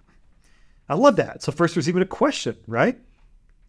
I 0.89 0.95
love 0.95 1.17
that. 1.17 1.43
So, 1.43 1.53
first, 1.53 1.75
there's 1.75 1.89
even 1.89 2.03
a 2.03 2.07
question, 2.07 2.57
right? 2.67 2.99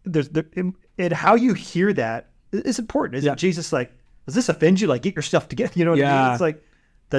There's 0.04 0.28
there, 0.28 0.44
and- 0.56 0.74
how 1.12 1.34
you 1.36 1.54
hear 1.54 1.92
that 1.94 2.28
is 2.52 2.78
important. 2.78 3.16
Isn't 3.18 3.30
Yeah. 3.30 3.34
Jesus 3.36 3.72
like, 3.72 3.90
Does 4.26 4.34
this 4.34 4.48
offend 4.50 4.80
you? 4.80 4.86
Like, 4.86 5.02
get 5.02 5.14
your 5.16 5.22
stuff 5.22 5.48
together. 5.48 5.72
You 5.76 5.84
know 5.86 5.92
what 5.92 6.00
I 6.00 6.02
mean? 6.02 6.10
Yeah. 6.10 6.32
It's 6.32 6.40
like, 6.42 6.62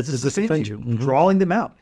Does 0.01 0.22
this, 0.22 0.38
offend, 0.38 0.45
offend 0.45 0.68
you? 0.68 0.78
Mhm. 0.80 1.00
Drawing 1.00 1.38
them 1.40 1.51
out. 1.51 1.75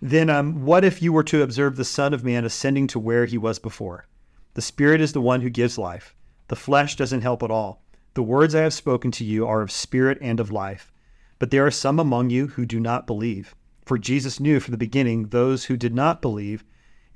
Then, 0.00 0.28
um, 0.30 0.64
what 0.64 0.84
if 0.84 1.00
you 1.00 1.12
were 1.12 1.22
to 1.24 1.42
observe 1.42 1.76
the 1.76 1.84
Son 1.84 2.12
of 2.12 2.24
Man 2.24 2.44
ascending 2.44 2.88
to 2.88 2.98
where 2.98 3.24
he 3.24 3.38
was 3.38 3.58
before? 3.58 4.06
The 4.54 4.62
Spirit 4.62 5.00
is 5.00 5.12
the 5.12 5.20
one 5.20 5.40
who 5.40 5.50
gives 5.50 5.78
life. 5.78 6.14
The 6.48 6.56
flesh 6.56 6.96
doesn't 6.96 7.22
help 7.22 7.42
at 7.42 7.50
all. 7.50 7.82
The 8.14 8.22
words 8.22 8.54
I 8.54 8.62
have 8.62 8.74
spoken 8.74 9.10
to 9.12 9.24
you 9.24 9.46
are 9.46 9.62
of 9.62 9.70
spirit 9.70 10.18
and 10.20 10.38
of 10.38 10.50
life. 10.50 10.92
But 11.38 11.50
there 11.50 11.64
are 11.64 11.70
some 11.70 11.98
among 11.98 12.30
you 12.30 12.48
who 12.48 12.66
do 12.66 12.78
not 12.78 13.06
believe. 13.06 13.54
For 13.86 13.96
Jesus 13.96 14.38
knew 14.38 14.60
from 14.60 14.72
the 14.72 14.78
beginning 14.78 15.28
those 15.28 15.64
who 15.64 15.76
did 15.76 15.94
not 15.94 16.20
believe, 16.20 16.64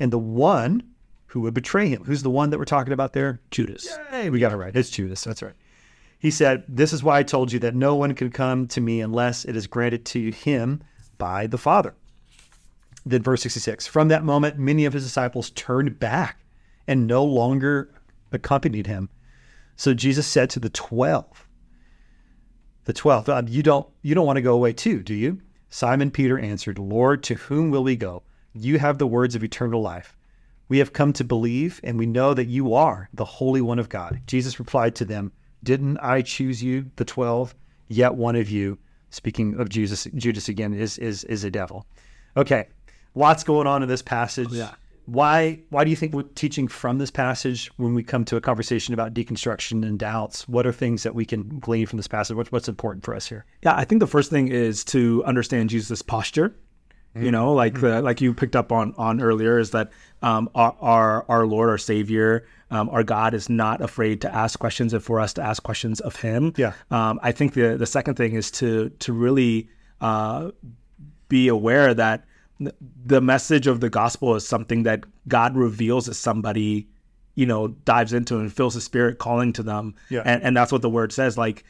and 0.00 0.12
the 0.12 0.18
one 0.18 0.82
who 1.26 1.40
would 1.40 1.54
betray 1.54 1.88
him. 1.88 2.04
Who's 2.04 2.22
the 2.22 2.30
one 2.30 2.50
that 2.50 2.58
we're 2.58 2.64
talking 2.64 2.92
about 2.92 3.12
there? 3.12 3.40
Judas. 3.50 3.98
Hey, 4.10 4.30
we 4.30 4.38
got 4.40 4.52
it 4.52 4.56
right. 4.56 4.74
It's 4.74 4.90
Judas. 4.90 5.22
That's 5.22 5.42
right. 5.42 5.54
He 6.18 6.30
said, 6.30 6.64
This 6.68 6.92
is 6.92 7.02
why 7.02 7.18
I 7.18 7.22
told 7.22 7.52
you 7.52 7.58
that 7.60 7.74
no 7.74 7.94
one 7.94 8.14
can 8.14 8.30
come 8.30 8.66
to 8.68 8.80
me 8.80 9.00
unless 9.00 9.44
it 9.44 9.56
is 9.56 9.66
granted 9.66 10.04
to 10.06 10.30
him 10.30 10.82
by 11.18 11.46
the 11.46 11.58
Father. 11.58 11.94
Then, 13.04 13.22
verse 13.22 13.42
66 13.42 13.86
From 13.86 14.08
that 14.08 14.24
moment, 14.24 14.58
many 14.58 14.84
of 14.84 14.92
his 14.92 15.04
disciples 15.04 15.50
turned 15.50 15.98
back 15.98 16.44
and 16.86 17.06
no 17.06 17.24
longer 17.24 17.94
accompanied 18.32 18.86
him. 18.86 19.08
So 19.76 19.94
Jesus 19.94 20.26
said 20.26 20.50
to 20.50 20.60
the 20.60 20.70
12, 20.70 21.46
the 22.84 22.92
12, 22.92 23.28
"Um, 23.28 23.48
you 23.48 23.62
don't 23.62 23.86
you 24.02 24.14
don't 24.14 24.26
want 24.26 24.36
to 24.36 24.42
go 24.42 24.54
away 24.54 24.72
too, 24.72 25.02
do 25.02 25.14
you? 25.14 25.40
Simon 25.68 26.10
Peter 26.10 26.38
answered, 26.38 26.78
Lord, 26.78 27.22
to 27.24 27.34
whom 27.34 27.70
will 27.70 27.84
we 27.84 27.96
go? 27.96 28.22
You 28.54 28.78
have 28.78 28.98
the 28.98 29.06
words 29.06 29.34
of 29.34 29.44
eternal 29.44 29.82
life. 29.82 30.16
We 30.68 30.78
have 30.78 30.92
come 30.92 31.12
to 31.14 31.24
believe, 31.24 31.80
and 31.84 31.98
we 31.98 32.06
know 32.06 32.32
that 32.32 32.46
you 32.46 32.74
are 32.74 33.08
the 33.12 33.24
Holy 33.24 33.60
One 33.60 33.78
of 33.78 33.88
God. 33.88 34.22
Jesus 34.26 34.58
replied 34.58 34.94
to 34.96 35.04
them, 35.04 35.32
Didn't 35.66 35.98
I 35.98 36.22
choose 36.22 36.62
you, 36.62 36.90
the 36.94 37.04
twelve? 37.04 37.54
Yet 37.88 38.14
one 38.14 38.36
of 38.36 38.48
you, 38.48 38.78
speaking 39.10 39.58
of 39.60 39.68
Jesus, 39.68 40.06
Judas 40.14 40.48
again, 40.48 40.72
is 40.72 40.96
is 40.98 41.24
is 41.24 41.42
a 41.42 41.50
devil. 41.50 41.84
Okay, 42.36 42.68
lots 43.16 43.42
going 43.42 43.66
on 43.66 43.82
in 43.82 43.88
this 43.88 44.00
passage. 44.00 44.52
Yeah. 44.52 44.74
Why 45.06 45.60
why 45.70 45.82
do 45.82 45.90
you 45.90 45.96
think 45.96 46.14
we're 46.14 46.22
teaching 46.22 46.68
from 46.68 46.98
this 46.98 47.10
passage 47.10 47.68
when 47.78 47.94
we 47.94 48.04
come 48.04 48.24
to 48.26 48.36
a 48.36 48.40
conversation 48.40 48.94
about 48.94 49.12
deconstruction 49.12 49.84
and 49.84 49.98
doubts? 49.98 50.48
What 50.48 50.68
are 50.68 50.72
things 50.72 51.02
that 51.02 51.16
we 51.16 51.24
can 51.24 51.58
glean 51.58 51.86
from 51.86 51.96
this 51.96 52.08
passage? 52.08 52.36
What's 52.36 52.52
what's 52.52 52.68
important 52.68 53.04
for 53.04 53.14
us 53.14 53.26
here? 53.26 53.44
Yeah, 53.64 53.74
I 53.74 53.84
think 53.84 53.98
the 53.98 54.06
first 54.06 54.30
thing 54.30 54.46
is 54.46 54.84
to 54.86 55.24
understand 55.24 55.70
Jesus' 55.70 56.00
posture. 56.00 56.54
You 57.22 57.30
know, 57.30 57.52
like 57.52 57.80
the 57.80 58.02
like 58.02 58.20
you 58.20 58.34
picked 58.34 58.56
up 58.56 58.72
on 58.72 58.94
on 58.96 59.20
earlier, 59.20 59.58
is 59.58 59.70
that 59.70 59.90
um, 60.22 60.50
our, 60.54 60.76
our 60.80 61.24
our 61.28 61.46
Lord, 61.46 61.68
our 61.70 61.78
Savior, 61.78 62.46
um, 62.70 62.88
our 62.90 63.02
God 63.02 63.34
is 63.34 63.48
not 63.48 63.80
afraid 63.80 64.20
to 64.22 64.34
ask 64.34 64.58
questions, 64.58 64.92
and 64.92 65.02
for 65.02 65.20
us 65.20 65.32
to 65.34 65.42
ask 65.42 65.62
questions 65.62 66.00
of 66.00 66.16
Him. 66.16 66.52
Yeah. 66.56 66.72
Um, 66.90 67.18
I 67.22 67.32
think 67.32 67.54
the 67.54 67.76
the 67.76 67.86
second 67.86 68.16
thing 68.16 68.34
is 68.34 68.50
to 68.52 68.90
to 68.90 69.12
really 69.12 69.68
uh, 70.00 70.50
be 71.28 71.48
aware 71.48 71.94
that 71.94 72.24
the 73.04 73.20
message 73.20 73.66
of 73.66 73.80
the 73.80 73.90
gospel 73.90 74.34
is 74.34 74.46
something 74.46 74.84
that 74.84 75.04
God 75.28 75.56
reveals 75.56 76.08
as 76.08 76.18
somebody, 76.18 76.88
you 77.34 77.46
know, 77.46 77.68
dives 77.68 78.12
into 78.12 78.38
and 78.38 78.52
feels 78.52 78.74
the 78.74 78.80
Spirit 78.80 79.18
calling 79.18 79.52
to 79.54 79.62
them. 79.62 79.94
Yeah. 80.08 80.22
And, 80.24 80.42
and 80.42 80.56
that's 80.56 80.72
what 80.72 80.82
the 80.82 80.90
word 80.90 81.12
says. 81.12 81.36
Like 81.36 81.64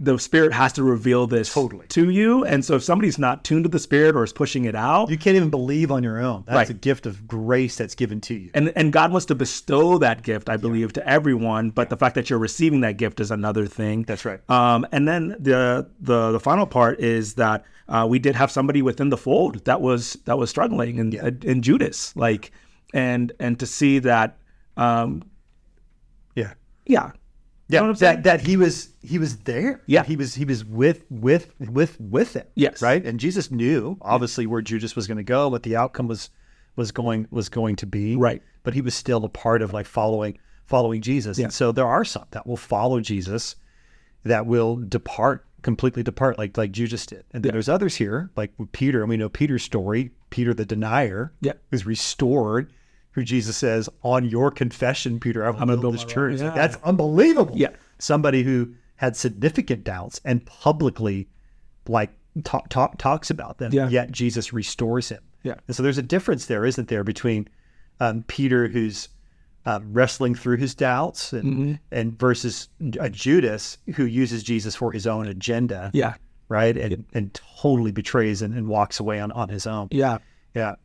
the 0.00 0.18
spirit 0.18 0.52
has 0.52 0.72
to 0.74 0.82
reveal 0.82 1.26
this 1.26 1.52
Totally. 1.52 1.86
to 1.88 2.10
you. 2.10 2.44
And 2.44 2.64
so 2.64 2.76
if 2.76 2.82
somebody's 2.82 3.18
not 3.18 3.44
tuned 3.44 3.64
to 3.64 3.68
the 3.68 3.78
spirit 3.78 4.14
or 4.16 4.24
is 4.24 4.32
pushing 4.32 4.64
it 4.64 4.74
out, 4.74 5.10
You 5.10 5.18
can't 5.18 5.36
even 5.36 5.50
believe 5.50 5.90
on 5.90 6.02
your 6.02 6.20
own. 6.20 6.44
That's 6.46 6.54
Right. 6.56 6.70
a 6.70 6.74
gift 6.74 7.06
of 7.06 7.26
grace 7.26 7.76
that's 7.76 7.94
given 7.94 8.20
to 8.22 8.34
you. 8.34 8.50
and 8.54 8.72
and 8.76 8.92
God 8.92 9.10
wants 9.12 9.26
to 9.26 9.34
bestow 9.34 9.98
that 9.98 10.22
gift, 10.22 10.48
I 10.48 10.56
believe, 10.56 10.92
to 10.94 11.08
everyone. 11.08 11.70
But 11.70 11.90
the 11.90 11.96
fact 11.96 12.14
that 12.14 12.30
you're 12.30 12.38
receiving 12.38 12.80
that 12.82 12.96
gift 12.96 13.20
is 13.20 13.30
another 13.30 13.66
thing. 13.66 14.02
That's 14.02 14.24
right. 14.24 14.40
Um, 14.50 14.86
and 14.92 15.06
then 15.06 15.36
the 15.38 15.88
the 16.00 16.32
the 16.32 16.40
final 16.40 16.66
part 16.66 17.00
is 17.00 17.34
that 17.34 17.64
uh, 17.88 18.06
we 18.08 18.18
did 18.18 18.34
have 18.34 18.50
somebody 18.50 18.80
within 18.82 19.10
the 19.10 19.16
fold 19.16 19.64
that 19.64 19.80
was 19.80 20.16
that 20.24 20.38
was 20.38 20.48
struggling, 20.50 20.98
and 21.00 21.14
in 21.44 21.60
Judas, 21.62 22.14
like, 22.16 22.50
and 22.94 23.32
and 23.40 23.58
to 23.58 23.66
see 23.66 23.98
that, 24.00 24.38
um, 24.76 25.22
Yeah. 26.34 26.52
yeah, 26.86 27.10
Yeah, 27.72 27.80
know 27.80 27.86
what 27.86 27.90
I'm 27.90 27.96
saying? 27.96 28.16
that 28.22 28.24
that 28.24 28.40
he 28.46 28.56
was 28.56 28.90
he 29.02 29.18
was 29.18 29.38
there. 29.38 29.82
Yeah. 29.86 30.04
he 30.04 30.16
was 30.16 30.34
he 30.34 30.44
was 30.44 30.64
with 30.64 31.04
with 31.10 31.52
with 31.58 31.98
with 32.00 32.36
it. 32.36 32.50
Yes. 32.54 32.82
right. 32.82 33.04
And 33.04 33.18
Jesus 33.20 33.50
knew 33.50 33.96
obviously 34.02 34.46
where 34.46 34.62
Judas 34.62 34.94
was 34.96 35.06
going 35.06 35.18
to 35.18 35.22
go, 35.24 35.48
what 35.48 35.62
the 35.62 35.76
outcome 35.76 36.08
was 36.08 36.30
was 36.76 36.90
going 36.92 37.26
was 37.30 37.48
going 37.48 37.76
to 37.76 37.86
be. 37.86 38.16
Right. 38.16 38.42
but 38.62 38.74
he 38.74 38.80
was 38.80 38.94
still 38.94 39.24
a 39.24 39.28
part 39.28 39.62
of 39.62 39.72
like 39.72 39.86
following 39.86 40.38
following 40.66 41.00
Jesus. 41.02 41.38
Yeah. 41.38 41.44
And 41.46 41.52
so 41.52 41.72
there 41.72 41.86
are 41.86 42.04
some 42.04 42.24
that 42.30 42.46
will 42.46 42.56
follow 42.56 43.00
Jesus, 43.00 43.56
that 44.24 44.46
will 44.46 44.76
depart 44.76 45.44
completely 45.62 46.02
depart 46.02 46.38
like 46.38 46.56
like 46.56 46.72
Judas 46.72 47.06
did. 47.06 47.24
And 47.32 47.42
then 47.44 47.52
there's 47.52 47.68
others 47.68 47.96
here 47.96 48.30
like 48.36 48.52
with 48.58 48.72
Peter, 48.72 49.00
and 49.00 49.08
we 49.08 49.16
know 49.16 49.28
Peter's 49.28 49.62
story. 49.62 50.10
Peter 50.30 50.54
the 50.54 50.64
denier, 50.64 51.32
Yeah. 51.40 51.52
is 51.70 51.84
restored. 51.84 52.72
Who 53.12 53.22
Jesus 53.24 53.56
says, 53.56 53.88
"On 54.02 54.24
your 54.24 54.50
confession, 54.50 55.20
Peter, 55.20 55.44
I 55.44 55.50
will 55.50 55.58
gonna 55.58 55.72
build, 55.72 55.82
build 55.82 55.94
this 55.94 56.04
church." 56.04 56.40
Yeah. 56.40 56.50
That's 56.50 56.76
unbelievable. 56.84 57.54
Yeah. 57.56 57.70
Somebody 57.98 58.42
who 58.42 58.72
had 58.96 59.16
significant 59.16 59.84
doubts 59.84 60.20
and 60.24 60.44
publicly 60.46 61.28
like 61.88 62.10
talk, 62.44 62.68
talk, 62.68 62.96
talks 62.98 63.30
about 63.30 63.58
them, 63.58 63.72
Yeah. 63.72 63.88
yet 63.88 64.10
Jesus 64.12 64.52
restores 64.52 65.08
him. 65.08 65.20
Yeah. 65.42 65.54
And 65.66 65.76
so 65.76 65.82
there's 65.82 65.98
a 65.98 66.02
difference 66.02 66.46
there, 66.46 66.64
isn't 66.64 66.88
there, 66.88 67.04
between 67.04 67.48
um, 68.00 68.24
Peter 68.28 68.68
who's 68.68 69.08
um, 69.66 69.92
wrestling 69.92 70.34
through 70.34 70.56
his 70.56 70.74
doubts 70.74 71.32
and, 71.32 71.44
Mm-hmm. 71.44 71.72
and 71.92 72.18
versus 72.18 72.68
a 72.98 73.10
Judas 73.10 73.78
who 73.96 74.04
uses 74.04 74.42
Jesus 74.42 74.74
for 74.74 74.90
his 74.92 75.06
own 75.06 75.26
agenda, 75.28 75.90
yeah, 75.92 76.14
right? 76.48 76.76
And, 76.76 77.04
and 77.12 77.32
totally 77.60 77.92
betrays 77.92 78.40
and, 78.42 78.54
and 78.54 78.66
walks 78.68 78.98
away 79.00 79.20
on, 79.20 79.30
on 79.32 79.48
his 79.50 79.66
own. 79.66 79.88
yeah, 79.90 80.18
Yeah. 80.54 80.76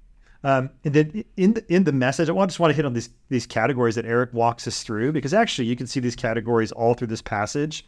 Um, 0.47 0.69
and 0.85 0.93
then 0.93 1.25
in 1.35 1.55
the, 1.55 1.73
in 1.73 1.83
the 1.83 1.91
message, 1.91 2.29
I 2.29 2.45
just 2.45 2.57
want 2.57 2.71
to 2.71 2.73
hit 2.73 2.85
on 2.85 2.93
these 2.93 3.09
these 3.27 3.45
categories 3.45 3.95
that 3.95 4.05
Eric 4.05 4.33
walks 4.33 4.65
us 4.65 4.81
through 4.81 5.11
because 5.11 5.33
actually 5.33 5.67
you 5.67 5.75
can 5.75 5.87
see 5.87 5.99
these 5.99 6.15
categories 6.15 6.71
all 6.71 6.93
through 6.93 7.07
this 7.07 7.21
passage. 7.21 7.85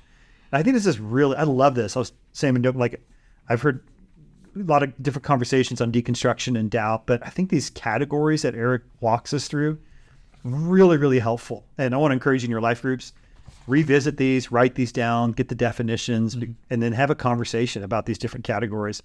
And 0.51 0.59
I 0.59 0.63
think 0.63 0.73
this 0.73 0.85
is 0.85 0.99
really 0.99 1.37
I 1.37 1.43
love 1.43 1.75
this. 1.75 1.95
I 1.95 1.99
was 1.99 2.11
saying 2.33 2.61
like 2.61 3.01
I've 3.47 3.61
heard 3.61 3.81
a 4.57 4.63
lot 4.63 4.83
of 4.83 4.91
different 5.01 5.23
conversations 5.23 5.79
on 5.79 5.89
deconstruction 5.89 6.59
and 6.59 6.69
doubt, 6.69 7.05
but 7.05 7.25
I 7.25 7.29
think 7.29 7.49
these 7.49 7.69
categories 7.69 8.41
that 8.41 8.55
Eric 8.55 8.81
walks 8.99 9.33
us 9.33 9.47
through 9.47 9.79
really 10.43 10.97
really 10.97 11.19
helpful. 11.19 11.63
And 11.77 11.93
I 11.93 11.97
want 11.97 12.11
to 12.11 12.13
encourage 12.15 12.43
you 12.43 12.47
in 12.47 12.51
your 12.51 12.59
life 12.59 12.81
groups 12.81 13.13
revisit 13.67 14.17
these, 14.17 14.51
write 14.51 14.75
these 14.75 14.91
down, 14.91 15.31
get 15.31 15.47
the 15.47 15.55
definitions, 15.55 16.33
and 16.33 16.83
then 16.83 16.91
have 16.91 17.09
a 17.09 17.15
conversation 17.15 17.83
about 17.83 18.05
these 18.05 18.17
different 18.17 18.43
categories. 18.43 19.01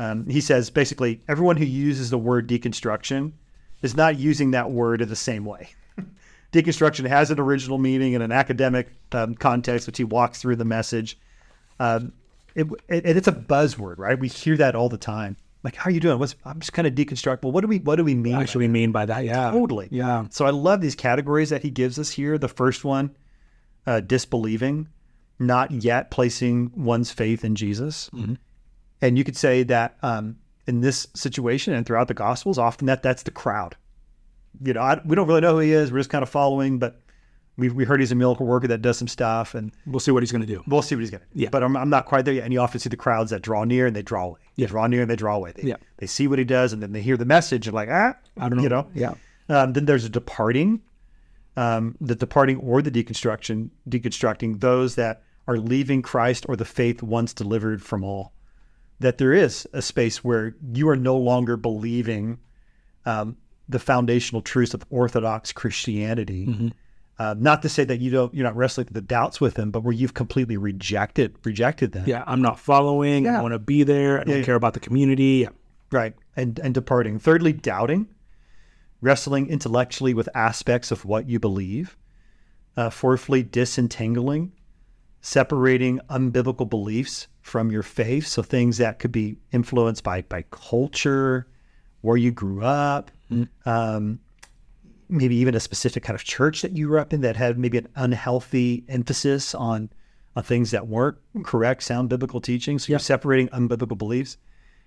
Um, 0.00 0.26
he 0.26 0.40
says 0.40 0.70
basically 0.70 1.20
everyone 1.28 1.58
who 1.58 1.66
uses 1.66 2.08
the 2.08 2.16
word 2.16 2.48
deconstruction 2.48 3.32
is 3.82 3.94
not 3.94 4.18
using 4.18 4.52
that 4.52 4.70
word 4.70 5.02
in 5.02 5.10
the 5.10 5.16
same 5.16 5.44
way. 5.44 5.68
deconstruction 6.54 7.06
has 7.06 7.30
an 7.30 7.38
original 7.38 7.76
meaning 7.76 8.14
in 8.14 8.22
an 8.22 8.32
academic 8.32 8.88
um, 9.12 9.34
context, 9.34 9.86
which 9.86 9.98
he 9.98 10.04
walks 10.04 10.40
through 10.40 10.56
the 10.56 10.64
message. 10.64 11.18
Um, 11.78 12.14
it, 12.54 12.66
it, 12.88 13.04
it's 13.04 13.28
a 13.28 13.32
buzzword, 13.32 13.98
right? 13.98 14.18
We 14.18 14.28
hear 14.28 14.56
that 14.56 14.74
all 14.74 14.88
the 14.88 14.96
time. 14.96 15.36
Like, 15.62 15.76
how 15.76 15.90
are 15.90 15.92
you 15.92 16.00
doing? 16.00 16.18
What's, 16.18 16.34
I'm 16.46 16.60
just 16.60 16.72
kind 16.72 16.88
of 16.88 16.94
deconstruct. 16.94 17.42
Well, 17.42 17.52
what 17.52 17.60
do 17.60 17.68
we 17.68 17.80
what 17.80 17.96
do 17.96 18.04
we 18.04 18.14
mean? 18.14 18.36
by 18.36 18.40
actually 18.40 18.68
mean 18.68 18.92
by 18.92 19.04
that, 19.04 19.26
yeah, 19.26 19.50
Totally. 19.50 19.88
yeah, 19.90 20.24
So 20.30 20.46
I 20.46 20.50
love 20.50 20.80
these 20.80 20.94
categories 20.94 21.50
that 21.50 21.62
he 21.62 21.68
gives 21.68 21.98
us 21.98 22.08
here. 22.10 22.38
The 22.38 22.48
first 22.48 22.86
one, 22.86 23.14
uh, 23.86 24.00
disbelieving, 24.00 24.88
not 25.38 25.70
yet 25.70 26.10
placing 26.10 26.72
one's 26.74 27.10
faith 27.12 27.44
in 27.44 27.54
Jesus. 27.54 28.08
And 29.02 29.16
you 29.16 29.24
could 29.24 29.36
say 29.36 29.62
that 29.64 29.96
um, 30.02 30.36
in 30.66 30.80
this 30.80 31.06
situation 31.14 31.72
and 31.74 31.86
throughout 31.86 32.08
the 32.08 32.14
Gospels, 32.14 32.58
often 32.58 32.86
that 32.86 33.02
that's 33.02 33.22
the 33.22 33.30
crowd. 33.30 33.76
You 34.62 34.74
know, 34.74 34.80
I, 34.80 35.00
we 35.04 35.16
don't 35.16 35.26
really 35.28 35.40
know 35.40 35.52
who 35.54 35.60
he 35.60 35.72
is. 35.72 35.90
We're 35.92 35.98
just 36.00 36.10
kind 36.10 36.22
of 36.22 36.28
following, 36.28 36.78
but 36.78 37.00
we 37.56 37.68
we 37.68 37.84
heard 37.84 38.00
he's 38.00 38.12
a 38.12 38.14
miracle 38.14 38.46
worker 38.46 38.66
that 38.68 38.82
does 38.82 38.98
some 38.98 39.08
stuff, 39.08 39.54
and 39.54 39.72
we'll 39.86 40.00
see 40.00 40.10
what 40.10 40.22
he's 40.22 40.32
gonna 40.32 40.46
do. 40.46 40.62
we'll 40.66 40.82
see 40.82 40.94
what 40.94 41.00
he's 41.00 41.10
going 41.10 41.22
to 41.22 41.26
do. 41.34 41.42
Yeah. 41.42 41.48
But 41.50 41.62
I'm, 41.62 41.76
I'm 41.76 41.88
not 41.90 42.06
quite 42.06 42.24
there 42.24 42.34
yet. 42.34 42.44
And 42.44 42.52
you 42.52 42.60
often 42.60 42.80
see 42.80 42.88
the 42.88 42.96
crowds 42.96 43.30
that 43.30 43.42
draw 43.42 43.64
near 43.64 43.86
and 43.86 43.94
they 43.94 44.02
draw 44.02 44.24
away. 44.24 44.40
They 44.56 44.62
Yeah. 44.62 44.68
draw 44.68 44.86
near 44.86 45.02
and 45.02 45.10
they 45.10 45.16
draw 45.16 45.36
away. 45.36 45.52
They, 45.54 45.68
Yeah. 45.68 45.76
they 45.98 46.06
see 46.06 46.26
what 46.26 46.38
he 46.38 46.44
does 46.44 46.72
and 46.72 46.82
then 46.82 46.92
they 46.92 47.02
hear 47.02 47.16
the 47.16 47.24
message 47.24 47.66
and 47.66 47.74
like, 47.74 47.88
ah, 47.90 48.14
I 48.38 48.48
don't 48.48 48.56
know, 48.58 48.62
You 48.62 48.68
know, 48.68 48.86
yeah, 48.94 49.14
um, 49.48 49.72
then 49.72 49.84
there's 49.86 50.04
a 50.04 50.08
departing, 50.08 50.80
um, 51.56 51.96
the 52.00 52.14
departing 52.14 52.56
or 52.58 52.80
the 52.82 52.90
deconstruction, 52.90 53.70
deconstructing 53.88 54.60
those 54.60 54.94
that 54.96 55.22
are 55.46 55.58
leaving 55.58 56.00
Christ 56.02 56.46
or 56.48 56.56
the 56.56 56.64
faith 56.64 57.02
once 57.02 57.32
delivered 57.32 57.82
from 57.82 58.04
all. 58.04 58.32
That 59.00 59.18
there 59.18 59.32
is 59.32 59.66
a 59.72 59.82
space 59.82 60.22
where 60.22 60.54
you 60.72 60.88
are 60.90 60.96
no 60.96 61.16
longer 61.16 61.56
believing 61.56 62.38
um, 63.06 63.36
the 63.68 63.78
foundational 63.78 64.42
truths 64.42 64.74
of 64.74 64.84
Orthodox 64.90 65.52
Christianity. 65.52 66.72
Uh, 67.18 67.34
not 67.38 67.62
to 67.62 67.68
say 67.68 67.84
that 67.84 68.00
you 68.00 68.10
don't, 68.10 68.32
you're 68.34 68.44
not 68.44 68.56
wrestling 68.56 68.88
the 68.90 69.00
doubts 69.02 69.40
with 69.40 69.54
them, 69.54 69.70
but 69.70 69.82
where 69.82 69.92
you've 69.92 70.14
completely 70.14 70.56
rejected 70.56 71.34
rejected 71.44 71.92
them. 71.92 72.04
yeah. 72.06 72.24
I'm 72.26 72.40
not 72.42 72.58
following. 72.58 73.26
I 73.26 73.32
Yeah. 73.32 73.42
want 73.42 73.52
to 73.52 73.58
be 73.58 73.82
there. 73.82 74.20
I 74.20 74.24
don't 74.24 74.38
Yeah. 74.38 74.42
care 74.44 74.54
about 74.54 74.72
the 74.74 74.80
community. 74.80 75.42
Yeah. 75.44 75.48
Right. 75.90 76.14
And 76.36 76.58
and 76.60 76.72
departing. 76.74 77.18
Thirdly, 77.18 77.52
doubting, 77.52 78.08
wrestling 79.00 79.48
intellectually 79.48 80.14
with 80.14 80.28
aspects 80.34 80.90
of 80.90 81.04
what 81.04 81.28
you 81.28 81.38
believe. 81.38 81.96
Uh, 82.76 82.88
fourthly, 82.90 83.42
disentangling, 83.42 84.52
separating 85.20 86.00
unbiblical 86.08 86.68
beliefs 86.68 87.28
from 87.50 87.70
your 87.70 87.82
faith. 87.82 88.26
So 88.26 88.42
things 88.42 88.78
that 88.78 89.00
could 89.00 89.10
be 89.10 89.36
influenced 89.50 90.04
by 90.04 90.22
by 90.22 90.44
culture, 90.50 91.48
where 92.00 92.16
you 92.16 92.30
grew 92.30 92.64
up, 92.64 93.10
um, 93.66 94.20
maybe 95.08 95.34
even 95.34 95.56
a 95.56 95.60
specific 95.60 96.04
kind 96.04 96.14
of 96.14 96.24
church 96.24 96.62
that 96.62 96.76
you 96.76 96.86
grew 96.86 97.00
up 97.00 97.12
in 97.12 97.22
that 97.22 97.36
had 97.36 97.58
maybe 97.58 97.78
an 97.78 97.88
unhealthy 97.96 98.84
emphasis 98.88 99.54
on 99.54 99.90
on 100.36 100.44
things 100.44 100.70
that 100.70 100.86
weren't 100.86 101.18
correct, 101.42 101.82
sound 101.82 102.08
biblical 102.08 102.40
teaching. 102.40 102.78
So 102.78 102.92
you're 102.92 103.00
separating 103.00 103.48
unbiblical 103.48 103.98
beliefs, 103.98 104.36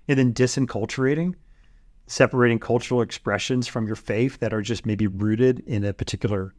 and 0.08 0.17
then 0.17 0.34
disenculturating, 0.34 1.36
separating 2.08 2.60
cultural 2.60 3.01
expressions 3.01 3.67
from 3.67 3.88
your 3.88 3.98
faith 3.98 4.39
that 4.39 4.53
are 4.53 4.62
just 4.62 4.86
maybe 4.86 5.08
rooted 5.08 5.60
in 5.67 5.84
a 5.84 5.91
particular 5.91 6.53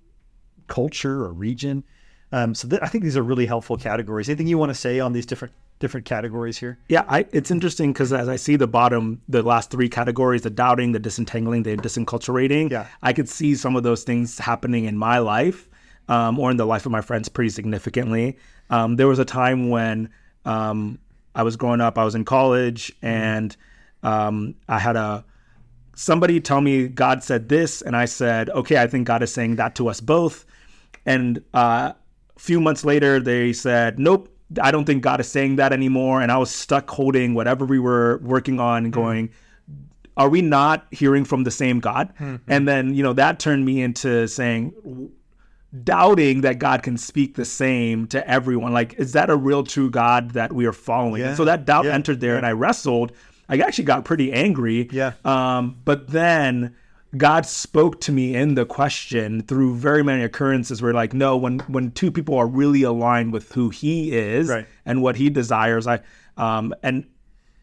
culture 0.67 1.25
or 1.25 1.33
region. 1.33 1.83
Um, 2.31 2.55
so 2.55 2.69
th- 2.69 2.83
I 2.83 2.89
think 2.89 3.05
these 3.05 3.17
are 3.17 3.23
really 3.23 3.47
helpful 3.47 3.79
categories. 3.79 4.29
Anything 4.29 4.49
you 4.49 4.59
want 4.59 4.71
to 4.71 4.75
say 4.75 5.01
on 5.01 5.15
these 5.15 5.27
different 5.27 5.55
different 5.79 6.07
categories 6.07 6.59
here? 6.59 6.79
Yeah, 6.89 7.05
I, 7.09 7.27
it's 7.33 7.51
interesting 7.51 7.93
because 7.93 8.13
as 8.13 8.29
I 8.29 8.37
see 8.37 8.57
the 8.57 8.67
bottom, 8.67 9.21
the 9.29 9.43
last 9.43 9.71
three 9.71 9.89
categories, 9.89 10.43
the 10.43 10.51
doubting, 10.51 10.93
the 10.93 10.99
disentangling, 10.99 11.63
the 11.63 11.77
disenculturating, 11.77 12.71
Yeah. 12.71 12.87
I 13.03 13.13
could 13.13 13.29
see 13.29 13.55
some 13.55 13.77
of 13.77 13.83
those 13.83 14.05
things 14.05 14.39
happening 14.39 14.85
in 14.85 14.97
my 14.97 15.19
life 15.19 15.69
um, 16.09 16.39
or 16.39 16.51
in 16.51 16.57
the 16.57 16.67
life 16.67 16.87
of 16.87 16.93
my 16.93 17.01
friends 17.01 17.29
pretty 17.29 17.51
significantly. 17.51 18.39
Um, 18.71 18.97
there 18.97 19.09
was 19.09 19.19
a 19.19 19.25
time 19.25 19.69
when 19.69 20.11
um, 20.45 20.99
I 21.35 21.43
was 21.43 21.57
growing 21.57 21.81
up, 21.81 21.99
I 21.99 22.05
was 22.05 22.15
in 22.15 22.25
college, 22.25 22.93
and 23.03 23.57
um, 24.03 24.55
I 24.69 24.79
had 24.79 24.97
a 24.97 25.25
somebody 25.97 26.41
tell 26.41 26.61
me 26.61 26.89
God 26.89 27.23
said 27.23 27.49
this, 27.49 27.83
and 27.83 27.97
I 27.97 28.05
said, 28.07 28.51
okay, 28.51 28.79
I 28.79 28.87
think 28.87 29.07
God 29.07 29.23
is 29.23 29.33
saying 29.33 29.57
that 29.57 29.75
to 29.77 29.89
us 29.89 30.01
both. 30.01 30.45
And 31.07 31.43
uh, 31.53 31.93
a 32.37 32.39
few 32.39 32.61
months 32.61 32.85
later, 32.85 33.21
they 33.21 33.53
said, 33.53 33.99
nope, 33.99 34.34
I 34.61 34.71
don't 34.71 34.85
think 34.85 35.03
God 35.03 35.21
is 35.21 35.29
saying 35.29 35.57
that 35.57 35.73
anymore. 35.73 36.21
And 36.23 36.31
I 36.31 36.39
was 36.39 36.51
stuck 36.51 36.91
holding 36.91 37.35
whatever 37.35 37.65
we 37.65 37.79
were 37.79 38.19
working 38.19 38.61
on 38.61 38.85
and 38.85 38.93
going, 38.93 39.31
are 40.17 40.29
we 40.29 40.43
not 40.43 40.87
hearing 40.91 41.25
from 41.25 41.45
the 41.45 41.51
same 41.51 41.81
God? 41.81 42.13
Hmm, 42.19 42.37
hmm. 42.37 42.53
And 42.53 42.69
then, 42.69 42.95
you 42.95 43.03
know, 43.03 43.13
that 43.15 43.41
turned 43.41 43.65
me 43.65 43.83
into 43.83 44.29
saying, 44.29 44.73
doubting 45.83 46.43
that 46.43 46.59
God 46.59 46.83
can 46.83 46.97
speak 46.97 47.35
the 47.35 47.45
same 47.45 48.07
to 48.09 48.29
everyone. 48.29 48.73
Like, 48.73 48.95
is 48.95 49.13
that 49.13 49.29
a 49.31 49.37
real 49.37 49.65
true 49.65 49.91
God 49.91 50.31
that 50.33 50.53
we 50.53 50.67
are 50.67 50.73
following? 50.73 51.23
Yeah. 51.23 51.35
So 51.35 51.45
that 51.47 51.65
doubt 51.65 51.87
Yeah. 51.87 51.95
entered 51.95 52.21
there 52.21 52.37
and 52.37 52.47
I 52.47 52.53
wrestled. 52.53 53.13
I 53.49 53.59
actually 53.59 53.85
got 53.85 54.05
pretty 54.05 54.33
angry. 54.33 54.89
Yeah. 54.93 55.13
Um, 55.25 55.77
but 55.85 56.09
then 56.09 56.77
God 57.17 57.47
spoke 57.47 58.01
to 58.03 58.13
me 58.13 58.35
in 58.35 58.55
the 58.55 58.65
question 58.67 59.43
through 59.43 59.77
very 59.77 60.03
many 60.03 60.23
occurrences 60.25 60.83
where 60.83 60.93
like, 60.93 61.13
no, 61.15 61.37
when 61.37 61.61
when 61.61 61.91
two 61.93 62.11
people 62.11 62.37
are 62.37 62.47
really 62.47 62.83
aligned 62.83 63.33
with 63.33 63.53
who 63.53 63.69
he 63.71 64.13
is 64.17 64.49
Right. 64.49 64.67
and 64.85 65.03
what 65.03 65.17
he 65.17 65.31
desires, 65.31 65.87
I 65.87 66.01
um 66.37 66.75
and 66.83 67.07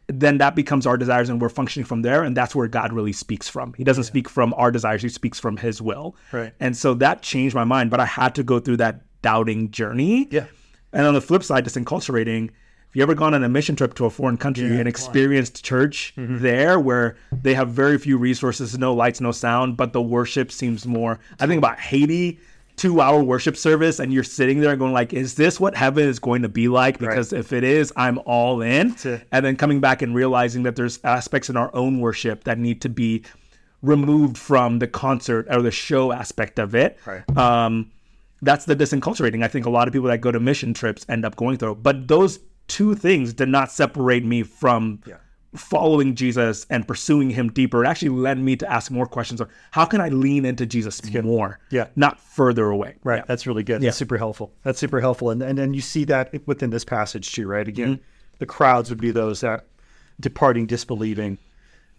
then 0.08 0.40
that 0.40 0.56
becomes 0.56 0.86
our 0.86 0.98
desires 0.98 1.30
and 1.30 1.42
we're 1.42 1.48
functioning 1.50 1.86
from 1.86 2.02
there 2.02 2.24
and 2.24 2.36
that's 2.36 2.54
where 2.54 2.68
god 2.68 2.92
really 2.92 3.14
speaks 3.14 3.48
from 3.48 3.74
he 3.76 3.84
doesn't 3.86 4.04
speak 4.04 4.28
from 4.28 4.54
our 4.58 4.70
desires 4.70 5.02
he 5.02 5.08
speaks 5.08 5.40
from 5.40 5.56
his 5.56 5.82
will 5.82 6.18
Right. 6.34 6.54
and 6.60 6.76
so 6.76 6.94
that 6.96 7.22
changed 7.22 7.56
my 7.56 7.64
mind 7.64 7.90
but 7.92 8.02
i 8.02 8.06
had 8.06 8.36
to 8.36 8.44
go 8.44 8.60
through 8.60 8.78
that 8.78 9.02
doubting 9.22 9.72
journey 9.72 10.28
Yeah. 10.32 10.48
And 10.94 11.06
on 11.08 11.14
the 11.14 11.22
flip 11.22 11.42
side, 11.44 11.64
disenculturating. 11.64 12.50
If 12.92 12.98
you 12.98 13.04
ever 13.04 13.16
gone 13.16 13.34
on 13.34 13.42
a 13.42 13.48
mission 13.48 13.78
trip 13.78 13.94
to 13.96 14.06
a 14.06 14.10
foreign 14.10 14.36
country 14.36 14.66
and 14.78 14.86
experienced 14.86 15.64
church 15.64 16.12
there, 16.18 16.78
where 16.78 17.16
they 17.32 17.54
have 17.54 17.70
very 17.70 17.98
few 17.98 18.18
resources, 18.18 18.78
no 18.78 18.94
lights, 18.94 19.22
no 19.22 19.32
sound, 19.32 19.78
but 19.78 19.94
the 19.94 20.02
worship 20.02 20.52
seems 20.52 20.86
more. 20.86 21.18
I 21.40 21.48
think 21.48 21.58
about 21.58 21.80
Haiti, 21.80 22.38
two-hour 22.76 23.24
worship 23.24 23.56
service, 23.56 24.00
and 24.00 24.12
you're 24.12 24.26
sitting 24.26 24.60
there 24.60 24.76
going 24.76 24.92
like, 24.92 25.14
"Is 25.14 25.36
this 25.36 25.58
what 25.58 25.74
heaven 25.74 26.06
is 26.06 26.20
going 26.20 26.42
to 26.42 26.50
be 26.50 26.68
like?" 26.68 27.00
Because 27.00 27.32
if 27.32 27.54
it 27.54 27.64
is, 27.64 27.94
I'm 27.96 28.20
all 28.26 28.62
in. 28.62 28.94
And 29.32 29.46
then 29.46 29.56
coming 29.56 29.80
back 29.80 30.02
and 30.02 30.14
realizing 30.14 30.64
that 30.64 30.76
there's 30.76 31.00
aspects 31.06 31.50
in 31.50 31.56
our 31.56 31.74
own 31.74 32.02
worship 32.02 32.44
that 32.44 32.60
need 32.60 32.82
to 32.82 32.90
be 32.90 33.24
removed 33.82 34.38
from 34.38 34.80
the 34.80 34.88
concert 34.88 35.48
or 35.50 35.62
the 35.62 35.72
show 35.72 36.12
aspect 36.12 36.60
of 36.60 36.76
it. 36.76 37.00
Right. 37.06 37.38
Um, 37.38 37.90
that's 38.42 38.66
the 38.66 38.76
disenculturating. 38.76 39.46
I 39.46 39.48
think 39.48 39.66
a 39.66 39.70
lot 39.70 39.88
of 39.88 39.94
people 39.94 40.10
that 40.10 40.20
go 40.20 40.32
to 40.32 40.42
mission 40.42 40.74
trips 40.74 41.06
end 41.08 41.24
up 41.24 41.38
going 41.38 41.58
through. 41.58 41.76
But 41.76 42.10
those 42.10 42.40
two 42.78 42.96
things 42.96 43.34
did 43.34 43.50
not 43.50 43.72
separate 43.72 44.24
me 44.26 44.44
from 44.44 45.00
following 45.56 46.16
Jesus 46.16 46.66
and 46.70 46.88
pursuing 46.88 47.30
him 47.30 47.50
deeper. 47.52 47.84
It 47.84 47.88
actually 47.88 48.10
led 48.10 48.40
me 48.40 48.56
to 48.56 48.72
ask 48.72 48.90
more 48.90 49.06
questions 49.06 49.42
of 49.42 49.50
how 49.72 49.84
can 49.86 50.00
I 50.00 50.08
lean 50.10 50.46
into 50.46 50.66
Jesus 50.66 51.02
more? 51.14 51.60
Yeah. 51.72 51.88
Not 51.98 52.20
further 52.22 52.66
away. 52.70 52.96
Right. 53.04 53.18
Yeah. 53.18 53.26
That's 53.28 53.46
really 53.46 53.64
good. 53.64 53.82
That's 53.82 53.98
super 53.98 54.18
helpful. 54.18 54.54
That's 54.64 54.80
super 54.80 55.02
helpful. 55.02 55.30
And 55.30 55.42
and 55.44 55.58
then 55.58 55.74
you 55.74 55.82
see 55.82 56.06
that 56.06 56.34
within 56.48 56.70
this 56.70 56.86
passage 56.86 57.34
too, 57.34 57.48
right? 57.48 57.68
Again, 57.68 57.96
Mm-hmm. 57.96 58.04
the 58.40 58.46
crowds 58.46 58.90
would 58.90 59.02
be 59.02 59.12
those 59.12 59.42
that 59.42 59.66
departing, 60.20 60.68
disbelieving. 60.68 61.38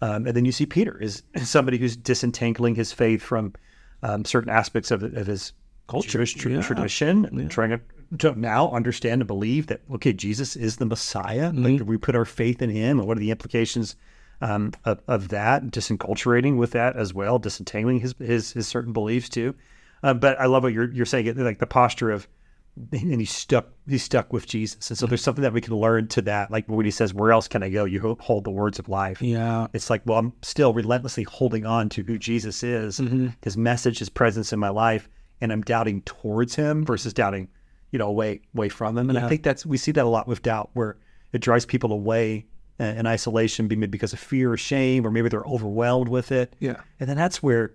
Um, 0.01 0.25
and 0.27 0.35
then 0.35 0.45
you 0.45 0.51
see 0.51 0.65
Peter 0.65 0.97
is 0.99 1.21
somebody 1.43 1.77
who's 1.77 1.95
disentangling 1.95 2.75
his 2.75 2.91
faith 2.91 3.21
from 3.21 3.53
um, 4.01 4.25
certain 4.25 4.49
aspects 4.49 4.89
of, 4.91 5.03
of 5.03 5.27
his 5.27 5.53
culture, 5.87 6.09
Jewish 6.17 6.33
tr- 6.33 6.49
Yeah. 6.49 6.61
tradition, 6.61 7.25
and 7.25 7.51
trying 7.51 7.69
to, 7.69 7.79
to 8.19 8.39
now 8.39 8.71
understand 8.71 9.21
and 9.21 9.27
believe 9.27 9.67
that 9.67 9.81
okay, 9.95 10.13
Jesus 10.13 10.55
is 10.55 10.77
the 10.77 10.85
Messiah. 10.85 11.51
Mm-hmm. 11.51 11.63
Like 11.63 11.87
we 11.87 11.97
put 11.97 12.15
our 12.15 12.25
faith 12.25 12.61
in 12.61 12.69
Him, 12.69 12.99
and 12.99 13.07
what 13.07 13.17
are 13.17 13.21
the 13.21 13.31
implications 13.31 13.95
um, 14.41 14.71
of, 14.85 15.01
of 15.07 15.29
that? 15.29 15.63
Disenculturating 15.65 16.57
with 16.57 16.71
that 16.71 16.95
as 16.95 17.13
well, 17.13 17.39
disentangling 17.39 17.99
his 17.99 18.15
his, 18.19 18.53
his 18.53 18.67
certain 18.67 18.93
beliefs 18.93 19.29
too. 19.29 19.55
Uh, 20.01 20.13
but 20.13 20.39
I 20.39 20.45
love 20.45 20.63
what 20.63 20.73
you're 20.73 20.91
you're 20.91 21.05
saying, 21.05 21.35
like 21.35 21.59
the 21.59 21.67
posture 21.67 22.11
of 22.11 22.27
and 22.75 23.19
he's 23.19 23.31
stuck 23.31 23.67
he's 23.87 24.03
stuck 24.03 24.33
with 24.33 24.47
Jesus. 24.47 24.89
And 24.89 24.97
so 24.97 25.05
there's 25.05 25.21
something 25.21 25.43
that 25.43 25.53
we 25.53 25.61
can 25.61 25.75
learn 25.75 26.07
to 26.09 26.21
that. 26.23 26.49
Like 26.49 26.67
when 26.67 26.85
he 26.85 26.91
says, 26.91 27.13
Where 27.13 27.31
else 27.31 27.47
can 27.47 27.63
I 27.63 27.69
go? 27.69 27.85
You 27.85 28.17
hold 28.19 28.43
the 28.43 28.51
words 28.51 28.79
of 28.79 28.89
life. 28.89 29.21
Yeah. 29.21 29.67
It's 29.73 29.89
like, 29.89 30.01
well, 30.05 30.17
I'm 30.17 30.33
still 30.41 30.73
relentlessly 30.73 31.23
holding 31.23 31.65
on 31.65 31.89
to 31.89 32.03
who 32.03 32.17
Jesus 32.17 32.63
is, 32.63 32.99
his 33.41 33.57
message, 33.57 33.99
his 33.99 34.09
presence 34.09 34.53
in 34.53 34.59
my 34.59 34.69
life, 34.69 35.07
and 35.41 35.51
I'm 35.51 35.61
doubting 35.61 36.01
towards 36.01 36.55
him 36.55 36.85
versus 36.85 37.13
doubting, 37.13 37.47
you 37.93 37.99
know, 37.99 38.07
away 38.07 38.41
away 38.55 38.67
from 38.67 38.95
them. 38.95 39.09
And 39.09 39.17
I 39.17 39.29
think 39.29 39.43
that's 39.43 39.65
we 39.65 39.77
see 39.77 39.91
that 39.93 40.03
a 40.03 40.09
lot 40.09 40.27
with 40.27 40.41
doubt 40.41 40.71
where 40.73 40.97
it 41.31 41.39
drives 41.39 41.65
people 41.65 41.93
away 41.93 42.45
uh, 42.79 42.85
in 42.85 43.05
isolation 43.07 43.67
maybe 43.67 43.85
because 43.87 44.11
of 44.13 44.19
fear 44.19 44.51
or 44.51 44.57
shame, 44.57 45.05
or 45.07 45.11
maybe 45.11 45.29
they're 45.29 45.45
overwhelmed 45.45 46.09
with 46.09 46.31
it. 46.31 46.55
Yeah. 46.59 46.81
And 46.99 47.07
then 47.07 47.15
that's 47.15 47.41
where 47.41 47.71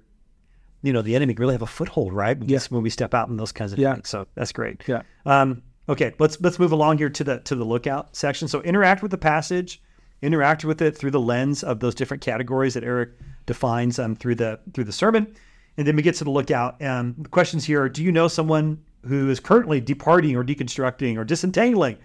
you 0.83 0.93
know 0.93 1.03
the 1.03 1.15
enemy 1.17 1.35
can 1.35 1.41
really 1.41 1.55
have 1.55 1.63
a 1.63 1.67
foothold, 1.67 2.13
right? 2.13 2.37
Yeah. 2.43 2.59
When 2.69 2.83
we 2.83 2.91
step 2.91 3.15
out 3.15 3.29
in 3.29 3.37
those 3.37 3.53
kinds 3.53 3.73
of 3.73 3.79
Yeah. 3.79 3.95
things. 3.95 4.09
So 4.09 4.27
that's 4.35 4.53
great. 4.53 4.83
Yeah. 4.89 5.03
Um, 5.25 5.63
okay, 5.89 6.13
let's 6.19 6.41
let's 6.41 6.59
move 6.59 6.73
along 6.73 6.99
here 6.99 7.11
to 7.11 7.25
the 7.25 7.39
to 7.39 7.55
the 7.55 7.65
lookout 7.65 8.15
section. 8.17 8.49
So 8.49 8.61
interact 8.63 9.03
with 9.03 9.13
the 9.13 9.19
passage, 9.19 9.81
interact 10.21 10.65
with 10.65 10.83
it 10.83 10.97
through 10.99 11.13
the 11.13 11.21
lens 11.21 11.63
of 11.63 11.79
those 11.79 11.95
different 11.95 12.23
categories 12.25 12.75
that 12.75 12.83
Eric 12.83 13.11
defines 13.47 14.01
um, 14.01 14.17
through 14.17 14.35
the 14.35 14.59
through 14.75 14.85
the 14.85 14.93
sermon, 14.93 15.33
and 15.77 15.87
then 15.87 15.95
we 15.95 16.03
get 16.03 16.17
to 16.17 16.25
the 16.25 16.31
lookout. 16.31 16.83
Um, 16.83 17.15
the 17.19 17.29
questions 17.29 17.65
here 17.65 17.83
are: 17.83 17.89
Do 17.89 18.03
you 18.03 18.11
know 18.11 18.27
someone 18.27 18.83
who 19.07 19.31
is 19.31 19.40
currently 19.40 19.81
departing 19.81 20.37
or 20.37 20.45
deconstructing 20.45 21.17
or 21.17 21.25
disentangling? 21.25 21.99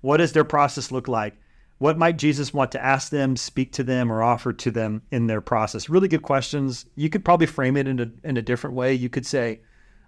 What 0.00 0.18
does 0.18 0.32
their 0.32 0.44
process 0.44 0.92
look 0.92 1.08
like? 1.08 1.34
What 1.78 1.98
might 1.98 2.18
Jesus 2.18 2.54
want 2.54 2.72
to 2.72 2.84
ask 2.84 3.10
them, 3.10 3.36
speak 3.36 3.72
to 3.72 3.82
them, 3.82 4.12
or 4.12 4.22
offer 4.22 4.52
to 4.52 4.70
them 4.70 5.02
in 5.10 5.26
their 5.26 5.40
process? 5.40 5.88
Really 5.88 6.08
good 6.08 6.22
questions. 6.22 6.86
You 6.94 7.10
could 7.10 7.24
probably 7.24 7.46
frame 7.46 7.76
it 7.76 7.88
in 7.88 8.00
a 8.00 8.10
in 8.22 8.36
a 8.36 8.42
different 8.42 8.76
way. 8.76 8.94
You 8.94 9.08
could 9.08 9.26
say, 9.26 9.60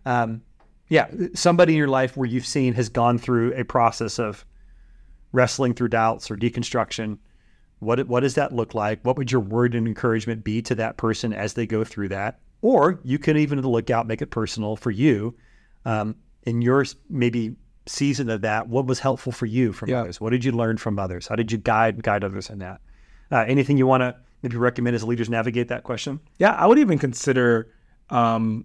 um, 0.05 0.43
yeah, 0.89 1.09
somebody 1.35 1.73
in 1.73 1.79
your 1.79 1.89
life 1.89 2.17
where 2.17 2.29
you've 2.29 2.47
seen 2.47 2.75
has 2.75 2.89
gone 2.89 3.19
through 3.19 3.53
a 3.55 3.65
process 3.65 4.19
of 4.19 4.45
wrestling 5.33 5.75
through 5.75 5.89
doubts 5.89 6.31
or 6.31 6.37
deconstruction. 6.37 7.19
What 7.81 8.07
what 8.07 8.21
does 8.21 8.35
that 8.35 8.53
look 8.55 8.75
like? 8.75 9.01
What 9.03 9.17
would 9.19 9.33
your 9.33 9.41
word 9.41 9.75
and 9.75 9.89
encouragement 9.89 10.45
be 10.45 10.63
to 10.63 10.75
that 10.77 10.97
person 10.97 11.33
as 11.33 11.55
they 11.55 11.67
go 11.67 11.85
through 11.85 12.09
that? 12.09 12.39
Or 12.63 13.01
you 13.03 13.19
can 13.19 13.37
even 13.37 13.61
look 13.61 13.91
out, 13.91 14.07
make 14.07 14.23
it 14.23 14.31
personal 14.31 14.77
for 14.77 14.91
you. 14.91 15.35
Um, 15.85 16.17
in 16.47 16.63
your 16.63 16.85
maybe 17.11 17.55
season 17.87 18.31
of 18.31 18.41
that, 18.41 18.69
what 18.69 18.87
was 18.87 19.01
helpful 19.01 19.33
for 19.33 19.47
you 19.47 19.73
from 19.73 19.91
Yeah. 19.91 20.01
others? 20.01 20.21
What 20.21 20.31
did 20.31 20.45
you 20.45 20.53
learn 20.53 20.77
from 20.79 20.99
others? 20.99 21.27
How 21.29 21.37
did 21.37 21.53
you 21.53 21.59
guide 21.59 22.03
guide 22.03 22.25
others 22.25 22.49
in 22.51 22.59
that? 22.61 22.81
Uh, 23.31 23.45
anything 23.47 23.77
you 23.77 23.87
want 23.87 24.03
to 24.03 24.15
maybe 24.43 24.57
recommend 24.57 24.95
as 24.97 25.05
leaders 25.05 25.29
navigate 25.29 25.69
that 25.69 25.83
question? 25.83 26.21
Yeah, 26.39 26.53
I 26.53 26.67
would 26.67 26.79
even 26.79 26.99
consider 26.99 27.69
um, 28.11 28.65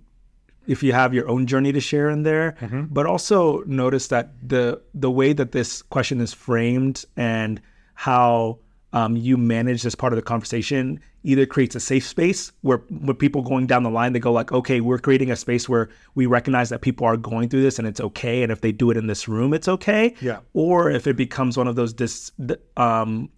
if 0.67 0.83
you 0.83 0.93
have 0.93 1.13
your 1.13 1.27
own 1.27 1.47
journey 1.47 1.71
to 1.71 1.79
share 1.79 2.09
in 2.09 2.23
there, 2.23 2.55
but 2.91 3.05
also 3.07 3.63
notice 3.65 4.07
that 4.09 4.33
the 4.47 4.81
the 4.93 5.09
way 5.11 5.33
that 5.33 5.51
this 5.51 5.81
question 5.81 6.21
is 6.21 6.33
framed 6.33 7.03
and 7.17 7.59
how 7.95 8.59
um, 8.93 9.15
you 9.15 9.37
manage 9.37 9.83
this 9.83 9.95
part 9.95 10.11
of 10.13 10.17
the 10.17 10.21
conversation 10.23 10.99
either 11.23 11.45
creates 11.45 11.75
a 11.75 11.79
safe 11.79 12.05
space 12.05 12.51
where 12.61 12.79
when 12.89 13.15
people 13.15 13.41
going 13.41 13.65
down 13.67 13.83
the 13.83 13.89
line 13.89 14.11
they 14.13 14.19
go 14.19 14.31
like 14.31 14.51
okay 14.51 14.81
we're 14.81 14.97
creating 14.99 15.31
a 15.31 15.35
space 15.35 15.69
where 15.69 15.89
we 16.15 16.25
recognize 16.25 16.69
that 16.69 16.81
people 16.81 17.05
are 17.07 17.15
going 17.15 17.47
through 17.47 17.61
this 17.61 17.77
and 17.79 17.87
it's 17.87 18.01
okay 18.01 18.43
and 18.43 18.51
if 18.51 18.61
they 18.61 18.71
do 18.71 18.89
it 18.91 18.97
in 18.97 19.07
this 19.07 19.27
room 19.27 19.53
it's 19.53 19.67
okay 19.67 20.15
Yeah. 20.21 20.39
or 20.53 20.89
if 20.91 21.05
it 21.07 21.15
becomes 21.15 21.57
one 21.57 21.67
of 21.67 21.75
those 21.75 21.93
dis, 21.93 22.31
um, 22.75 23.29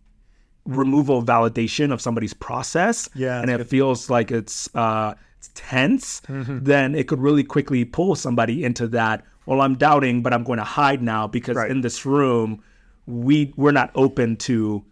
removal 0.65 1.21
validation 1.21 1.91
of 1.91 2.01
somebody's 2.01 2.33
process 2.33 3.09
Yeah, 3.15 3.41
and 3.41 3.51
it 3.51 3.65
feels 3.67 4.09
like 4.09 4.31
it's 4.31 4.73
uh 4.75 5.13
it's 5.37 5.51
tense 5.55 6.21
then 6.29 6.95
it 6.95 7.07
could 7.09 7.19
really 7.19 7.43
quickly 7.43 7.83
pull 7.83 8.15
somebody 8.15 8.63
into 8.63 8.87
that 8.87 9.25
well 9.45 9.59
i'm 9.59 9.75
doubting 9.75 10.21
but 10.23 10.31
i'm 10.31 10.45
going 10.45 10.59
to 10.59 10.63
hide 10.63 11.01
now 11.01 11.27
because 11.27 11.57
Right. 11.57 11.69
in 11.69 11.81
this 11.81 12.05
room 12.05 12.63
we 13.07 13.53
we're 13.57 13.73
not 13.73 13.91
open 13.95 14.37
to 14.37 14.85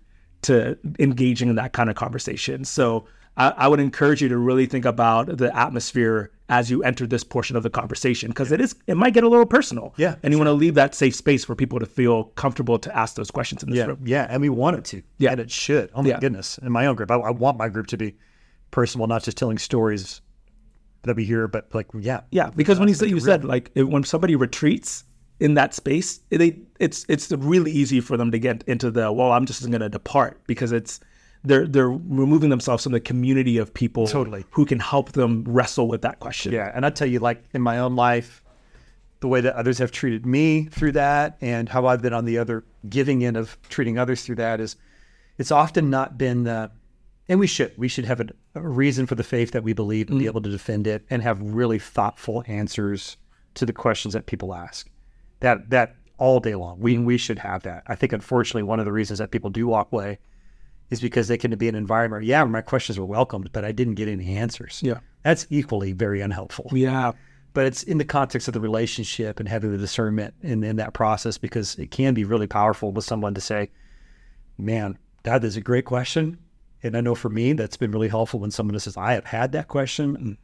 to 0.44 0.78
engaging 1.00 1.50
in 1.50 1.56
that 1.56 1.74
kind 1.74 1.90
of 1.90 1.96
conversation 1.96 2.64
so 2.66 3.06
I, 3.38 3.50
I 3.52 3.68
would 3.70 3.80
encourage 3.80 4.22
you 4.22 4.28
to 4.30 4.38
really 4.38 4.66
think 4.66 4.84
about 4.86 5.38
the 5.38 5.56
atmosphere 5.56 6.32
as 6.50 6.70
you 6.70 6.84
enter 6.84 7.08
this 7.08 7.24
portion 7.24 7.56
of 7.56 7.64
the 7.64 7.70
conversation 7.70 8.30
because 8.30 8.52
it 8.52 8.60
is 8.60 8.76
it 8.88 8.98
might 8.98 9.14
get 9.14 9.24
a 9.24 9.30
little 9.30 9.46
personal 9.46 9.94
Yeah, 9.96 10.16
and 10.22 10.34
you 10.34 10.38
want 10.38 10.50
to 10.50 10.54
leave 10.54 10.74
that 10.76 10.94
safe 10.94 11.16
space 11.16 11.46
for 11.46 11.56
people 11.56 11.80
to 11.80 11.86
feel 11.86 12.26
comfortable 12.36 12.78
to 12.80 12.96
ask 12.98 13.16
those 13.16 13.32
questions 13.32 13.64
in 13.64 13.70
this 13.70 13.78
Yeah, 13.78 13.86
room 13.86 14.00
yeah, 14.04 14.28
and 14.30 14.42
we 14.42 14.50
want 14.50 14.78
it 14.78 14.84
to. 14.86 15.02
Yeah. 15.18 15.32
and 15.32 15.40
it 15.40 15.50
should. 15.50 15.90
Oh 15.96 16.02
my 16.04 16.10
Yeah. 16.10 16.20
goodness! 16.20 16.58
In 16.58 16.72
my 16.74 16.86
own 16.88 16.96
group, 16.98 17.10
I, 17.10 17.16
I 17.16 17.32
want 17.32 17.58
my 17.58 17.70
group 17.70 17.88
to 17.88 17.98
be 17.98 18.18
personal, 18.70 19.08
not 19.08 19.24
just 19.24 19.38
telling 19.38 19.58
stories 19.58 20.20
that 21.04 21.16
we 21.16 21.24
hear, 21.24 21.48
but 21.48 21.74
like, 21.74 21.88
yeah, 21.98 22.22
Yeah, 22.32 22.50
because 22.54 22.80
when 22.80 22.90
you 22.90 22.96
said 22.96 23.10
you 23.10 23.20
said 23.22 23.46
like 23.46 23.72
when 23.76 24.04
somebody 24.04 24.36
retreats 24.36 25.06
in 25.42 25.56
that 25.56 25.74
space, 25.74 26.20
they 26.30 26.60
it's 26.80 27.04
it's 27.10 27.32
really 27.32 27.72
easy 27.72 28.00
for 28.00 28.16
them 28.16 28.32
to 28.32 28.38
get 28.38 28.64
into 28.68 28.92
the 28.92 29.12
well, 29.12 29.32
I'm 29.32 29.46
just 29.48 29.68
going 29.68 29.82
to 29.82 29.90
depart 29.90 30.40
because 30.46 30.72
it's 30.72 31.00
they're 31.44 31.68
they're 31.68 31.90
removing 31.90 32.52
themselves 32.52 32.84
from 32.84 32.92
the 32.92 33.00
community 33.00 33.58
of 33.58 33.74
people 33.74 34.06
Totally. 34.06 34.46
who 34.52 34.66
can 34.66 34.80
help 34.80 35.14
them 35.14 35.44
wrestle 35.48 35.88
with 35.88 36.04
that 36.04 36.20
question. 36.20 36.54
yeah. 36.54 36.72
And 36.76 36.86
I 36.86 36.92
tell 36.92 37.08
you, 37.08 37.18
like 37.18 37.44
in 37.54 37.62
my 37.62 37.80
own 37.80 37.96
life, 37.96 38.44
the 39.20 39.28
way 39.28 39.42
that 39.42 39.56
others 39.56 39.80
have 39.80 39.92
treated 39.92 40.28
me 40.28 40.66
through 40.66 40.92
that, 40.92 41.38
and 41.42 41.68
how 41.68 41.88
I've 41.88 42.04
been 42.04 42.14
on 42.14 42.26
the 42.26 42.38
other 42.38 42.64
giving 42.88 43.26
end 43.26 43.36
of 43.36 43.58
treating 43.68 43.98
others 43.98 44.24
through 44.24 44.36
that 44.36 44.60
is, 44.60 44.76
it's 45.40 45.52
often 45.52 45.90
not 45.90 46.20
been 46.20 46.44
the, 46.44 46.70
and 47.28 47.40
we 47.40 47.48
should 47.48 47.76
we 47.80 47.88
should 47.88 48.06
have 48.06 48.20
a, 48.20 48.28
a 48.54 48.62
reason 48.62 49.08
for 49.08 49.16
the 49.16 49.24
faith 49.24 49.54
that 49.54 49.64
we 49.64 49.74
believe 49.74 50.08
and 50.12 50.20
be 50.20 50.26
mm. 50.26 50.30
able 50.30 50.42
to 50.42 50.52
defend 50.52 50.86
it 50.86 51.04
and 51.10 51.24
have 51.24 51.42
really 51.42 51.80
thoughtful 51.80 52.44
answers 52.46 53.18
to 53.56 53.66
the 53.66 53.74
questions 53.74 54.14
that 54.14 54.28
people 54.28 54.54
ask. 54.54 54.88
That 55.42 55.70
that 55.70 55.96
all 56.18 56.40
day 56.40 56.56
long. 56.56 56.80
We 56.80 56.98
we 56.98 57.18
should 57.18 57.40
have 57.40 57.64
that. 57.64 57.84
I 57.88 57.96
think 57.96 58.14
unfortunately 58.14 58.64
one 58.64 58.80
of 58.80 58.86
the 58.86 58.92
reasons 58.92 59.20
that 59.20 59.32
people 59.32 59.50
do 59.50 59.68
walk 59.68 59.92
away 59.92 60.20
is 60.92 61.02
because 61.02 61.28
they 61.28 61.38
can 61.38 61.56
be 61.58 61.68
an 61.68 61.76
environment. 61.76 62.26
Yeah, 62.26 62.44
my 62.44 62.62
questions 62.62 63.00
were 63.00 63.06
welcomed, 63.06 63.52
but 63.52 63.66
I 63.66 63.72
didn't 63.72 63.96
get 63.96 64.08
any 64.08 64.36
answers. 64.38 64.82
Yeah. 64.84 65.00
that's 65.24 65.48
equally 65.50 65.94
very 65.94 66.22
unhelpful. 66.22 66.70
Yeah. 66.74 67.14
But 67.54 67.66
it's 67.66 67.84
in 67.84 67.98
the 67.98 68.06
context 68.06 68.48
of 68.48 68.54
the 68.54 68.62
relationship 68.62 69.40
and 69.40 69.50
having 69.50 69.72
the 69.72 69.78
discernment 69.78 70.34
in, 70.42 70.64
in 70.64 70.78
that 70.78 70.94
process 70.94 71.38
because 71.38 71.76
it 71.76 71.92
can 71.92 72.14
be 72.14 72.24
really 72.24 72.48
powerful 72.48 72.92
with 72.92 73.04
someone 73.04 73.34
to 73.34 73.42
say, 73.42 73.72
"Man, 74.58 74.98
that 75.24 75.44
is 75.44 75.58
a 75.58 75.62
great 75.62 75.86
question." 75.86 76.38
And 76.84 76.96
I 76.96 77.02
know 77.02 77.16
for 77.16 77.30
me, 77.30 77.54
that's 77.54 77.78
been 77.78 77.92
really 77.92 78.08
helpful 78.08 78.40
when 78.40 78.52
someone 78.52 78.80
says, 78.80 78.96
"I 78.96 79.14
have 79.14 79.26
had 79.26 79.52
that 79.54 79.68
question." 79.68 80.18
Mm. 80.18 80.38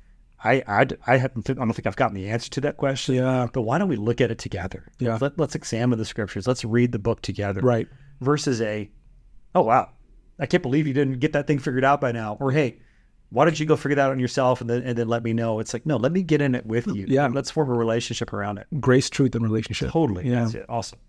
I, 0.43 0.63
I, 0.67 0.85
I 1.07 1.17
haven't. 1.17 1.49
I 1.49 1.53
don't 1.53 1.73
think 1.73 1.87
I've 1.87 1.95
gotten 1.95 2.15
the 2.15 2.29
answer 2.29 2.49
to 2.51 2.61
that 2.61 2.77
question. 2.77 3.15
Yeah. 3.15 3.47
But 3.51 3.63
why 3.63 3.77
don't 3.77 3.89
we 3.89 3.95
look 3.95 4.21
at 4.21 4.29
it 4.29 4.37
together? 4.37 4.85
Yeah. 4.99 5.17
Let, 5.19 5.39
let's 5.39 5.55
examine 5.55 5.97
the 5.97 6.05
scriptures. 6.05 6.47
Let's 6.47 6.63
read 6.63 6.91
the 6.91 6.99
book 6.99 7.21
together. 7.21 7.61
Right. 7.61 7.87
Versus 8.21 8.61
a, 8.61 8.89
oh 9.55 9.61
wow, 9.61 9.89
I 10.39 10.45
can't 10.45 10.61
believe 10.61 10.87
you 10.87 10.93
didn't 10.93 11.19
get 11.19 11.33
that 11.33 11.47
thing 11.47 11.59
figured 11.59 11.83
out 11.83 12.01
by 12.01 12.11
now. 12.11 12.37
Or 12.39 12.51
hey, 12.51 12.79
why 13.29 13.45
don't 13.45 13.59
you 13.59 13.65
go 13.65 13.75
figure 13.75 13.95
that 13.95 14.05
out 14.05 14.11
on 14.11 14.19
yourself 14.19 14.61
and 14.61 14.69
then 14.69 14.83
and 14.83 14.97
then 14.97 15.07
let 15.07 15.23
me 15.23 15.33
know? 15.33 15.59
It's 15.59 15.73
like 15.73 15.85
no, 15.85 15.97
let 15.97 16.11
me 16.11 16.21
get 16.21 16.41
in 16.41 16.53
it 16.53 16.65
with 16.65 16.87
you. 16.87 17.05
Yeah. 17.07 17.27
Let's 17.27 17.49
form 17.49 17.69
a 17.69 17.73
relationship 17.73 18.31
around 18.31 18.59
it. 18.59 18.67
Grace, 18.79 19.09
truth, 19.09 19.33
and 19.33 19.43
relationship. 19.43 19.91
Totally. 19.91 20.29
Yeah. 20.29 20.43
That's 20.43 20.53
it. 20.53 20.65
Awesome. 20.69 20.99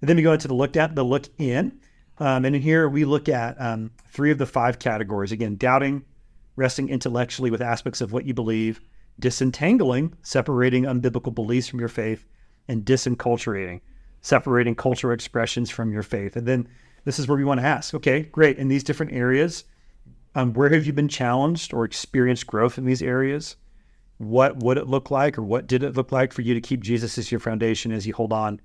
And 0.00 0.08
then 0.08 0.16
we 0.16 0.22
go 0.22 0.32
into 0.32 0.48
the 0.48 0.54
looked 0.54 0.76
at, 0.76 0.94
the 0.94 1.04
look 1.04 1.26
in. 1.38 1.78
Um, 2.18 2.44
and 2.44 2.54
in 2.54 2.62
here 2.62 2.88
we 2.88 3.04
look 3.04 3.28
at 3.28 3.60
um, 3.60 3.90
three 4.10 4.30
of 4.30 4.38
the 4.38 4.46
five 4.46 4.78
categories. 4.78 5.32
Again, 5.32 5.56
doubting, 5.56 6.04
resting 6.60 6.90
intellectually 6.90 7.50
with 7.50 7.62
aspects 7.62 8.02
of 8.02 8.12
what 8.12 8.26
you 8.26 8.34
believe, 8.34 8.80
disentangling, 9.18 10.14
separating 10.22 10.84
unbiblical 10.84 11.34
beliefs 11.34 11.68
from 11.68 11.80
your 11.80 11.88
faith, 11.88 12.26
and 12.68 12.84
disenculturating, 12.84 13.80
separating 14.20 14.74
cultural 14.74 15.14
expressions 15.14 15.70
from 15.70 15.90
your 15.90 16.02
faith. 16.02 16.36
And 16.36 16.46
then 16.46 16.68
this 17.04 17.18
is 17.18 17.26
where 17.26 17.38
we 17.38 17.44
want 17.44 17.60
to 17.60 17.66
ask, 17.66 17.94
okay, 17.94 18.24
great. 18.24 18.58
In 18.58 18.68
these 18.68 18.84
different 18.84 19.12
areas, 19.12 19.64
um, 20.34 20.52
where 20.52 20.68
have 20.68 20.86
you 20.86 20.92
been 20.92 21.08
challenged 21.08 21.72
or 21.72 21.86
experienced 21.86 22.46
growth 22.46 22.76
in 22.76 22.84
these 22.84 23.02
areas? 23.02 23.56
What 24.18 24.62
would 24.62 24.76
it 24.76 24.86
look 24.86 25.10
like, 25.10 25.38
or 25.38 25.42
what 25.42 25.66
did 25.66 25.82
it 25.82 25.96
look 25.96 26.12
like 26.12 26.34
for 26.34 26.42
you 26.42 26.52
to 26.52 26.60
keep 26.60 26.82
Jesus 26.82 27.16
as 27.16 27.32
your 27.32 27.40
foundation 27.40 27.90
as 27.90 28.06
you 28.06 28.12
hold 28.12 28.34
on 28.34 28.60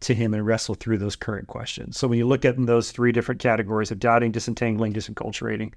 to 0.00 0.14
Him 0.14 0.34
and 0.34 0.44
wrestle 0.44 0.74
through 0.74 0.98
those 0.98 1.16
current 1.16 1.48
questions? 1.48 1.96
So 1.96 2.06
when 2.06 2.18
you 2.18 2.28
look 2.28 2.44
at 2.44 2.54
those 2.66 2.92
three 2.92 3.12
different 3.12 3.40
categories 3.40 3.90
of 3.90 3.98
doubting, 3.98 4.30
disentangling, 4.30 4.92
disenculturating, 4.92 5.72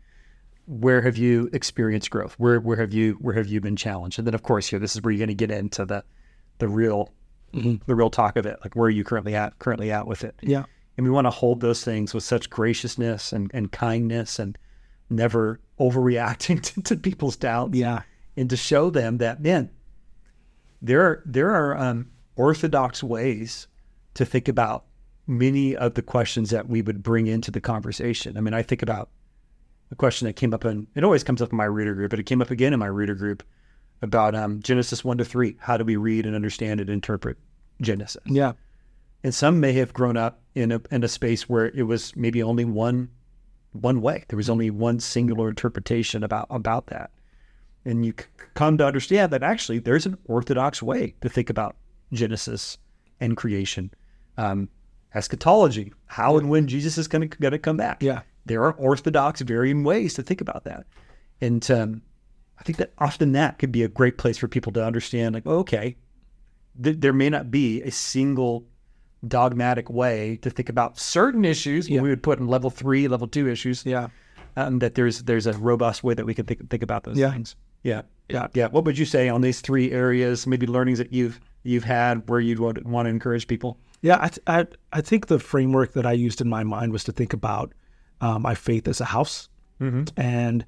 where 0.66 1.02
have 1.02 1.18
you 1.18 1.50
experienced 1.54 2.10
growth? 2.10 2.34
Where 2.38 2.60
where 2.60 2.78
have 2.78 2.94
you 2.94 3.14
where 3.14 3.36
have 3.36 3.48
you 3.48 3.60
been 3.62 3.76
challenged? 3.76 4.20
And 4.20 4.28
then 4.28 4.34
of 4.34 4.44
course 4.44 4.68
here, 4.68 4.80
this 4.80 4.96
is 4.96 5.02
where 5.02 5.12
you're 5.12 5.20
going 5.20 5.28
to 5.30 5.34
get 5.34 5.52
into 5.52 5.86
the 5.86 6.04
the 6.60 6.68
real 6.68 7.12
mm-hmm. 7.54 7.76
the 7.86 7.96
real 7.96 8.10
talk 8.10 8.38
of 8.38 8.46
it. 8.46 8.60
Like 8.64 8.76
where 8.76 8.88
are 8.88 8.92
you 8.92 9.04
currently 9.04 9.36
at 9.36 9.60
currently 9.60 9.92
at 9.92 10.08
with 10.08 10.24
it? 10.24 10.36
Yeah. 10.42 10.64
And 10.98 11.06
we 11.06 11.12
want 11.12 11.26
to 11.26 11.32
hold 11.32 11.60
those 11.60 11.84
things 11.84 12.14
with 12.14 12.24
such 12.24 12.50
graciousness 12.50 13.34
and, 13.34 13.50
and 13.54 13.72
kindness 13.72 14.38
and 14.38 14.58
never 15.10 15.60
overreacting 15.80 16.62
to, 16.74 16.82
to 16.84 16.96
people's 16.96 17.36
doubts. 17.36 17.76
Yeah. 17.76 18.04
And 18.38 18.50
to 18.50 18.58
show 18.58 18.90
them 18.90 19.18
that, 19.18 19.42
man, 19.42 19.70
there 20.82 21.02
are, 21.02 21.24
there 21.26 21.52
are 21.52 21.78
um, 21.78 22.12
orthodox 22.36 23.04
ways 23.04 23.68
to 24.16 24.26
think 24.26 24.48
about 24.48 24.86
many 25.28 25.76
of 25.76 25.94
the 25.94 26.02
questions 26.02 26.50
that 26.50 26.68
we 26.68 26.82
would 26.82 27.02
bring 27.02 27.28
into 27.28 27.52
the 27.52 27.62
conversation. 27.62 28.38
I 28.38 28.42
mean, 28.42 28.54
I 28.54 28.62
think 28.62 28.82
about 28.82 29.10
a 29.94 29.96
question 29.96 30.26
that 30.26 30.34
came 30.34 30.54
up 30.54 30.66
in, 30.66 30.88
it 30.96 31.04
always 31.04 31.24
comes 31.24 31.42
up 31.42 31.52
in 31.52 31.58
my 31.58 31.66
reader 31.66 31.94
group, 31.94 32.10
but 32.10 32.20
it 32.20 32.24
came 32.24 32.42
up 32.42 32.50
again 32.50 32.74
in 32.74 32.80
my 32.80 32.88
reader 32.88 33.14
group 33.14 33.44
about 34.02 34.34
um, 34.36 34.60
Genesis 34.62 35.06
1 35.06 35.20
to 35.20 35.26
3. 35.26 35.56
How 35.60 35.78
do 35.78 35.86
we 35.86 35.96
read 35.96 36.26
and 36.26 36.36
understand 36.36 36.82
and 36.82 36.90
interpret 36.90 37.38
Genesis? 37.80 38.24
Yeah. 38.26 38.54
And 39.24 39.34
some 39.34 39.60
may 39.60 39.72
have 39.74 39.94
grown 39.94 40.18
up 40.18 40.42
in 40.56 40.72
a, 40.72 40.82
in 40.90 41.04
a 41.04 41.08
space 41.08 41.48
where 41.48 41.68
it 41.68 41.84
was 41.84 42.16
maybe 42.16 42.44
only 42.44 42.66
one 42.66 43.10
one 43.72 44.02
way. 44.02 44.24
There 44.28 44.38
was 44.38 44.52
only 44.52 44.70
one 44.70 45.00
singular 45.00 45.50
interpretation 45.50 46.24
about 46.24 46.46
about 46.52 46.88
that. 46.88 47.10
And 47.86 48.06
you 48.06 48.14
come 48.54 48.78
to 48.78 48.86
understand 48.86 49.32
that 49.34 49.42
actually 49.42 49.80
there's 49.80 50.06
an 50.06 50.18
orthodox 50.26 50.84
way 50.84 51.16
to 51.22 51.30
think 51.30 51.50
about 51.50 51.76
Genesis 52.12 52.78
and 53.20 53.36
creation. 53.36 53.90
Um, 54.38 54.70
eschatology, 55.16 55.92
how 56.06 56.38
and 56.38 56.50
when 56.50 56.68
Jesus 56.68 57.00
is 57.00 57.08
going 57.08 57.30
to 57.30 57.60
come 57.60 57.78
back. 57.78 58.04
Yeah. 58.04 58.22
There 58.46 58.64
are 58.64 58.74
orthodox, 58.74 59.42
varying 59.42 59.84
ways 59.84 60.14
to 60.16 60.24
think 60.24 60.42
about 60.42 60.64
that. 60.66 60.86
And 61.42 61.70
um, 61.72 62.02
I 62.60 62.64
think 62.64 62.78
that 62.78 62.94
often 62.98 63.32
that 63.34 63.60
could 63.60 63.72
be 63.72 63.84
a 63.84 63.88
great 63.88 64.18
place 64.18 64.38
for 64.38 64.48
people 64.48 64.72
to 64.74 64.86
understand, 64.86 65.36
like, 65.36 65.46
okay, 65.46 65.96
th- 66.82 66.98
there 67.00 67.14
may 67.14 67.30
not 67.30 67.52
be 67.52 67.82
a 67.82 67.92
single 67.92 68.66
dogmatic 69.28 69.90
way 69.90 70.38
to 70.42 70.50
think 70.50 70.70
about 70.70 71.00
certain 71.00 71.46
issues 71.46 71.90
yeah. 71.90 72.02
we 72.02 72.10
would 72.10 72.24
put 72.24 72.40
in 72.40 72.48
level 72.48 72.70
three, 72.70 73.08
level 73.08 73.28
two 73.28 73.48
issues. 73.50 73.86
Yeah. 73.86 74.10
Um, 74.56 74.80
that 74.80 74.96
there's 74.96 75.24
there's 75.24 75.48
a 75.48 75.54
robust 75.54 76.04
way 76.04 76.14
that 76.14 76.26
we 76.26 76.34
can 76.36 76.46
think 76.46 76.70
think 76.70 76.84
about 76.84 77.06
those 77.06 77.18
yeah. 77.18 77.32
things. 77.32 77.56
Yeah. 77.82 78.04
Yeah. 78.30 78.48
Yeah. 78.54 78.68
What 78.68 78.86
would 78.86 78.98
you 78.98 79.06
say 79.06 79.28
on 79.28 79.42
these 79.42 79.62
three 79.62 79.92
areas, 79.92 80.46
maybe 80.46 80.68
learnings 80.68 81.00
that 81.00 81.12
you've 81.12 81.40
you've 81.64 81.84
had 81.84 82.30
where 82.30 82.40
you'd 82.40 82.60
want, 82.60 82.86
want 82.86 83.06
to 83.08 83.10
encourage 83.10 83.48
people? 83.48 83.80
Yeah, 84.02 84.18
I, 84.22 84.28
th- 84.28 84.44
I, 84.48 84.68
I 84.92 85.02
think 85.02 85.28
the 85.28 85.40
framework 85.40 85.94
that 85.94 86.06
I 86.06 86.12
used 86.12 86.42
in 86.42 86.50
my 86.50 86.64
mind 86.64 86.92
was 86.92 87.06
to 87.06 87.14
think 87.14 87.32
about 87.32 87.74
uh, 88.24 88.40
my 88.40 88.56
faith 88.56 88.88
as 88.88 89.02
a 89.02 89.06
house 89.06 89.50
mm-hmm. 89.82 90.04
and 90.20 90.66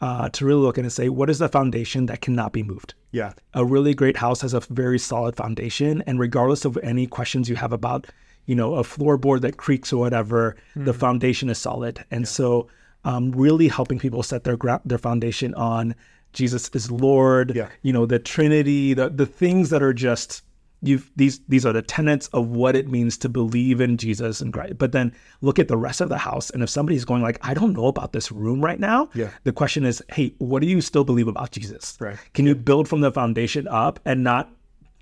uh, 0.00 0.28
to 0.28 0.44
really 0.44 0.60
look 0.60 0.76
at 0.78 0.84
and 0.84 0.92
say, 0.92 1.08
what 1.08 1.30
is 1.30 1.38
the 1.38 1.48
foundation 1.48 2.06
that 2.06 2.20
cannot 2.20 2.52
be 2.52 2.62
moved? 2.62 2.94
Yeah. 3.12 3.32
A 3.54 3.64
really 3.64 3.94
great 3.94 4.18
house 4.18 4.42
has 4.42 4.52
a 4.52 4.60
very 4.60 4.98
solid 4.98 5.34
foundation. 5.34 6.02
And 6.06 6.20
regardless 6.20 6.64
of 6.64 6.76
any 6.82 7.06
questions 7.06 7.48
you 7.48 7.56
have 7.56 7.72
about, 7.72 8.06
you 8.44 8.54
know, 8.54 8.74
a 8.74 8.82
floorboard 8.82 9.40
that 9.40 9.56
creaks 9.56 9.92
or 9.92 9.98
whatever, 9.98 10.56
mm-hmm. 10.70 10.84
the 10.84 10.92
foundation 10.92 11.48
is 11.48 11.58
solid. 11.58 12.04
And 12.10 12.22
yeah. 12.22 12.28
so, 12.38 12.68
um, 13.04 13.32
really 13.32 13.68
helping 13.68 13.98
people 13.98 14.22
set 14.22 14.44
their 14.44 14.56
gra- 14.56 14.82
their 14.84 14.98
foundation 14.98 15.54
on 15.54 15.94
Jesus 16.32 16.68
is 16.74 16.90
Lord, 16.90 17.54
yeah. 17.54 17.68
you 17.82 17.92
know, 17.92 18.06
the 18.06 18.18
Trinity, 18.18 18.92
the 18.92 19.08
the 19.08 19.24
things 19.24 19.70
that 19.70 19.82
are 19.82 19.94
just 19.94 20.42
you've 20.82 21.10
these 21.16 21.40
these 21.48 21.66
are 21.66 21.72
the 21.72 21.82
tenets 21.82 22.28
of 22.28 22.48
what 22.48 22.76
it 22.76 22.88
means 22.88 23.16
to 23.18 23.28
believe 23.28 23.80
in 23.80 23.96
Jesus 23.96 24.40
and 24.40 24.52
Christ. 24.52 24.78
But 24.78 24.92
then 24.92 25.12
look 25.40 25.58
at 25.58 25.68
the 25.68 25.76
rest 25.76 26.00
of 26.00 26.08
the 26.08 26.18
house, 26.18 26.50
and 26.50 26.62
if 26.62 26.70
somebody's 26.70 27.04
going 27.04 27.22
like, 27.22 27.38
I 27.42 27.54
don't 27.54 27.72
know 27.72 27.86
about 27.86 28.12
this 28.12 28.30
room 28.30 28.64
right 28.64 28.78
now, 28.78 29.08
yeah. 29.14 29.30
the 29.44 29.52
question 29.52 29.84
is, 29.84 30.02
hey, 30.12 30.34
what 30.38 30.62
do 30.62 30.68
you 30.68 30.80
still 30.80 31.04
believe 31.04 31.28
about 31.28 31.50
Jesus? 31.50 31.96
Right. 32.00 32.16
Can 32.34 32.46
you 32.46 32.54
build 32.54 32.88
from 32.88 33.00
the 33.00 33.10
foundation 33.10 33.66
up 33.68 34.00
and 34.04 34.22
not 34.22 34.50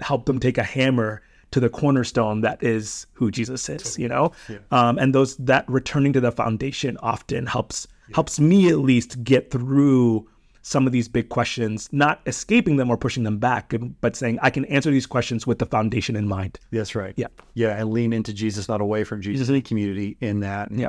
help 0.01 0.27
them 0.27 0.39
take 0.39 0.59
a 0.59 0.63
hammer 0.63 1.23
to 1.53 1.61
the 1.61 1.69
cornerstone 1.69 2.41
that 2.41 2.63
is 2.63 3.07
who 3.13 3.31
Jesus 3.31 3.69
is? 3.69 3.99
You 3.99 4.09
know, 4.09 4.33
yeah. 4.49 4.59
um, 4.71 4.99
and 4.99 5.15
those 5.15 5.37
that 5.37 5.69
returning 5.69 6.13
to 6.15 6.21
the 6.21 6.33
foundation 6.33 6.97
often 6.99 7.47
helps 7.47 7.87
yeah. 8.09 8.15
helps 8.15 8.41
me 8.41 8.69
at 8.71 8.79
least 8.79 9.23
get 9.25 9.51
through 9.51 10.29
some 10.67 10.85
of 10.85 10.93
these 10.93 11.07
big 11.07 11.29
questions, 11.29 11.89
not 11.93 12.21
escaping 12.27 12.75
them 12.75 12.91
or 12.91 12.97
pushing 12.97 13.23
them 13.23 13.39
back, 13.39 13.73
but 14.01 14.17
saying, 14.17 14.37
I 14.43 14.51
can 14.51 14.65
answer 14.65 14.91
these 14.91 15.07
questions 15.07 15.47
with 15.47 15.61
the 15.61 15.67
foundation 15.67 16.17
in 16.17 16.27
mind. 16.27 16.59
That's 16.73 16.97
right. 16.97 17.15
Yeah. 17.17 17.29
Yeah. 17.55 17.81
And 17.81 17.93
lean 17.93 18.13
into 18.13 18.35
Jesus, 18.35 18.69
not 18.69 18.81
away 18.81 19.05
from 19.05 19.23
Jesus, 19.23 19.49
mm-hmm. 19.49 19.61
community 19.61 20.17
in 20.21 20.41
that. 20.41 20.73
Yeah. 20.73 20.89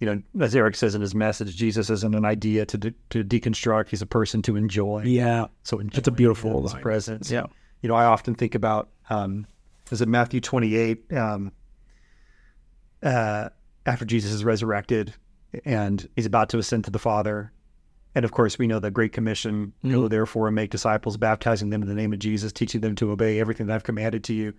You 0.00 0.06
know, 0.06 0.22
as 0.44 0.56
Eric 0.56 0.74
says 0.74 0.96
in 0.96 1.00
his 1.00 1.14
message, 1.14 1.54
Jesus 1.54 1.88
isn't 1.88 2.16
an 2.16 2.24
idea 2.24 2.66
to 2.66 2.76
de- 2.76 2.94
to 3.10 3.22
deconstruct. 3.22 3.90
He's 3.90 4.02
a 4.02 4.06
person 4.06 4.42
to 4.42 4.56
enjoy. 4.56 5.04
Yeah. 5.06 5.46
So 5.62 5.78
enjoy 5.78 5.98
it's 5.98 6.08
a 6.08 6.10
beautiful 6.10 6.60
his 6.60 6.74
presence. 6.74 7.30
Yeah. 7.30 7.46
You 7.80 7.88
know, 7.90 7.94
I 7.94 8.06
often 8.06 8.34
think 8.34 8.56
about, 8.56 8.88
um, 9.08 9.46
is 9.92 10.02
it 10.02 10.08
Matthew 10.08 10.40
28, 10.40 11.12
um, 11.12 11.52
uh, 13.04 13.50
after 13.86 14.04
Jesus 14.04 14.32
is 14.32 14.42
resurrected 14.42 15.14
and 15.64 16.08
he's 16.16 16.26
about 16.26 16.48
to 16.48 16.58
ascend 16.58 16.86
to 16.86 16.90
the 16.90 16.98
Father 16.98 17.52
and 18.14 18.24
of 18.24 18.32
course, 18.32 18.58
we 18.58 18.66
know 18.66 18.78
the 18.78 18.90
Great 18.90 19.12
Commission 19.12 19.72
mm-hmm. 19.84 19.94
go 19.94 20.08
therefore 20.08 20.48
and 20.48 20.54
make 20.54 20.70
disciples, 20.70 21.16
baptizing 21.16 21.70
them 21.70 21.82
in 21.82 21.88
the 21.88 21.94
name 21.94 22.12
of 22.12 22.18
Jesus, 22.18 22.52
teaching 22.52 22.80
them 22.80 22.94
to 22.96 23.10
obey 23.10 23.40
everything 23.40 23.66
that 23.66 23.74
I've 23.74 23.84
commanded 23.84 24.24
to 24.24 24.34
you. 24.34 24.52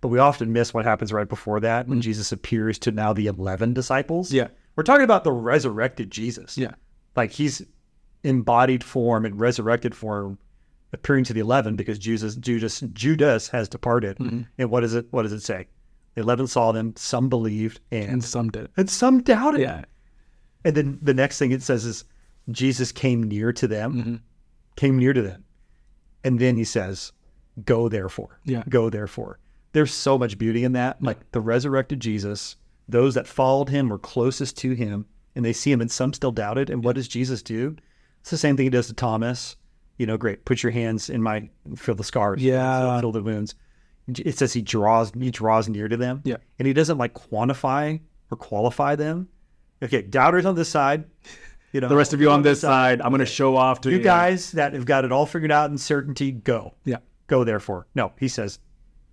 But 0.00 0.08
we 0.08 0.18
often 0.18 0.52
miss 0.52 0.72
what 0.72 0.84
happens 0.84 1.12
right 1.12 1.28
before 1.28 1.60
that 1.60 1.86
when 1.86 1.98
mm-hmm. 1.98 2.02
Jesus 2.02 2.32
appears 2.32 2.78
to 2.80 2.92
now 2.92 3.12
the 3.12 3.26
11 3.26 3.74
disciples. 3.74 4.32
Yeah. 4.32 4.48
We're 4.76 4.84
talking 4.84 5.04
about 5.04 5.24
the 5.24 5.32
resurrected 5.32 6.10
Jesus. 6.10 6.56
Yeah. 6.56 6.72
Like 7.16 7.32
he's 7.32 7.62
embodied 8.22 8.84
form 8.84 9.24
and 9.26 9.38
resurrected 9.38 9.94
form 9.94 10.38
appearing 10.92 11.24
to 11.24 11.32
the 11.32 11.40
11 11.40 11.76
because 11.76 11.98
Judas, 11.98 12.36
Judas, 12.36 12.80
Judas 12.92 13.48
has 13.48 13.68
departed. 13.68 14.18
Mm-hmm. 14.18 14.42
And 14.58 14.70
what 14.70 14.84
is 14.84 14.94
it? 14.94 15.06
What 15.10 15.22
does 15.22 15.32
it 15.32 15.42
say? 15.42 15.66
The 16.14 16.22
11 16.22 16.46
saw 16.46 16.72
them, 16.72 16.94
some 16.96 17.28
believed, 17.28 17.80
and, 17.90 18.10
and 18.10 18.24
some 18.24 18.50
did. 18.50 18.68
And 18.76 18.88
some 18.88 19.22
doubted. 19.22 19.60
Yeah. 19.60 19.84
And 20.64 20.74
then 20.74 20.98
the 21.02 21.14
next 21.14 21.38
thing 21.38 21.52
it 21.52 21.62
says 21.62 21.84
is, 21.84 22.04
Jesus 22.50 22.92
came 22.92 23.22
near 23.22 23.52
to 23.52 23.68
them, 23.68 23.94
mm-hmm. 23.94 24.16
came 24.76 24.98
near 24.98 25.12
to 25.12 25.22
them. 25.22 25.44
And 26.24 26.38
then 26.38 26.56
he 26.56 26.64
says, 26.64 27.12
Go 27.64 27.88
therefore. 27.88 28.40
Yeah. 28.44 28.62
Go 28.68 28.90
therefore. 28.90 29.38
There's 29.72 29.92
so 29.92 30.18
much 30.18 30.38
beauty 30.38 30.64
in 30.64 30.72
that. 30.72 31.02
Like 31.02 31.30
the 31.32 31.40
resurrected 31.40 32.00
Jesus, 32.00 32.56
those 32.88 33.14
that 33.14 33.26
followed 33.26 33.68
him 33.68 33.88
were 33.88 33.98
closest 33.98 34.58
to 34.58 34.72
him, 34.72 35.06
and 35.34 35.44
they 35.44 35.52
see 35.52 35.70
him, 35.70 35.80
and 35.80 35.90
some 35.90 36.12
still 36.12 36.32
doubted. 36.32 36.70
And 36.70 36.82
what 36.82 36.96
does 36.96 37.08
Jesus 37.08 37.42
do? 37.42 37.76
It's 38.20 38.30
the 38.30 38.38
same 38.38 38.56
thing 38.56 38.64
he 38.64 38.70
does 38.70 38.88
to 38.88 38.94
Thomas. 38.94 39.56
You 39.98 40.06
know, 40.06 40.16
great. 40.16 40.44
Put 40.44 40.62
your 40.62 40.72
hands 40.72 41.10
in 41.10 41.22
my 41.22 41.48
feel 41.76 41.94
the 41.94 42.04
scars. 42.04 42.42
Yeah. 42.42 43.00
Feel 43.00 43.12
the 43.12 43.22
wounds. 43.22 43.54
It 44.08 44.38
says 44.38 44.52
he 44.52 44.62
draws 44.62 45.12
he 45.12 45.30
draws 45.30 45.68
near 45.68 45.88
to 45.88 45.96
them. 45.96 46.22
Yeah. 46.24 46.38
And 46.58 46.66
he 46.66 46.72
doesn't 46.72 46.98
like 46.98 47.14
quantify 47.14 48.00
or 48.30 48.36
qualify 48.36 48.96
them. 48.96 49.28
Okay, 49.82 50.02
doubters 50.02 50.44
on 50.44 50.54
this 50.54 50.68
side, 50.68 51.04
you 51.72 51.80
know, 51.80 51.88
the 51.88 51.96
rest 51.96 52.12
of 52.12 52.20
you 52.20 52.30
on 52.30 52.42
this 52.42 52.60
side, 52.60 53.00
I'm 53.00 53.10
going 53.10 53.20
to 53.20 53.26
show 53.26 53.56
off 53.56 53.80
to 53.82 53.90
you 53.90 54.00
guys 54.00 54.52
that 54.52 54.72
have 54.72 54.84
got 54.84 55.04
it 55.04 55.12
all 55.12 55.26
figured 55.26 55.52
out 55.52 55.70
in 55.70 55.78
certainty. 55.78 56.32
Go, 56.32 56.74
yeah, 56.84 56.98
go. 57.26 57.44
Therefore, 57.44 57.86
no, 57.94 58.12
he 58.18 58.28
says 58.28 58.58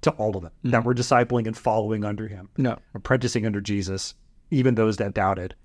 to 0.02 0.12
all 0.12 0.36
of 0.36 0.44
them 0.44 0.52
mm-hmm. 0.52 0.72
that 0.72 0.84
we're 0.84 0.94
discipling 0.94 1.46
and 1.48 1.58
following 1.58 2.04
under 2.04 2.28
him, 2.28 2.50
no, 2.58 2.78
apprenticing 2.96 3.46
under 3.46 3.62
Jesus, 3.62 4.16
even 4.50 4.76
those 4.76 4.98
that 4.98 5.14
doubted, 5.14 5.56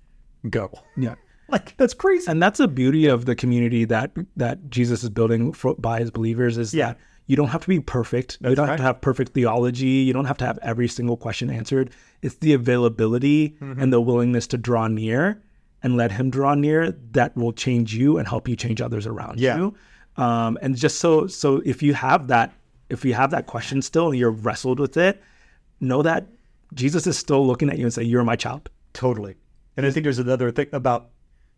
go. 0.49 0.71
Yeah, 0.95 1.15
like 1.49 1.75
that's 1.77 1.93
crazy. 1.93 2.29
And 2.29 2.41
that's 2.41 2.59
a 2.59 2.67
beauty 2.67 3.07
of 3.07 3.25
the 3.25 3.35
community 3.35 3.85
that 3.85 4.11
that 4.35 4.69
Jesus 4.69 5.03
is 5.03 5.09
building 5.09 5.53
for, 5.53 5.75
by 5.75 5.99
his 5.99 6.11
believers. 6.11 6.57
Is 6.57 6.73
yeah. 6.73 6.89
that 6.89 6.97
you 7.25 7.35
don't 7.35 7.47
have 7.47 7.61
to 7.61 7.67
be 7.67 7.79
perfect. 7.79 8.37
That's 8.41 8.51
you 8.51 8.55
don't 8.55 8.65
right. 8.67 8.71
have 8.71 8.79
to 8.79 8.83
have 8.83 9.01
perfect 9.01 9.33
theology. 9.33 9.87
You 9.87 10.13
don't 10.13 10.25
have 10.25 10.37
to 10.37 10.45
have 10.45 10.59
every 10.61 10.87
single 10.87 11.17
question 11.17 11.49
answered. 11.49 11.89
It's 12.21 12.35
the 12.35 12.53
availability 12.53 13.51
mm-hmm. 13.59 13.81
and 13.81 13.91
the 13.91 14.01
willingness 14.01 14.45
to 14.47 14.57
draw 14.57 14.87
near 14.87 15.41
and 15.83 15.97
let 15.97 16.11
him 16.11 16.29
draw 16.29 16.55
near, 16.55 16.91
that 17.11 17.35
will 17.35 17.51
change 17.53 17.93
you 17.93 18.17
and 18.17 18.27
help 18.27 18.47
you 18.47 18.55
change 18.55 18.81
others 18.81 19.05
around 19.05 19.39
yeah. 19.39 19.57
you. 19.57 19.75
Um, 20.15 20.57
and 20.61 20.75
just 20.75 20.99
so 20.99 21.27
so 21.27 21.61
if 21.65 21.83
you 21.83 21.93
have 21.93 22.27
that 22.27 22.53
if 22.89 23.03
you 23.03 23.13
have 23.13 23.31
that 23.31 23.47
question 23.47 23.81
still 23.81 24.09
and 24.09 24.17
you're 24.17 24.31
wrestled 24.31 24.79
with 24.79 24.97
it, 24.97 25.21
know 25.79 26.01
that 26.01 26.27
Jesus 26.73 27.07
is 27.07 27.17
still 27.17 27.45
looking 27.45 27.69
at 27.69 27.77
you 27.77 27.85
and 27.85 27.93
say, 27.93 28.03
"You're 28.03 28.23
my 28.23 28.35
child." 28.35 28.69
Totally. 28.93 29.35
And 29.75 29.85
I 29.85 29.91
think 29.91 30.03
there's 30.03 30.19
another 30.19 30.51
thing 30.51 30.67
about 30.71 31.09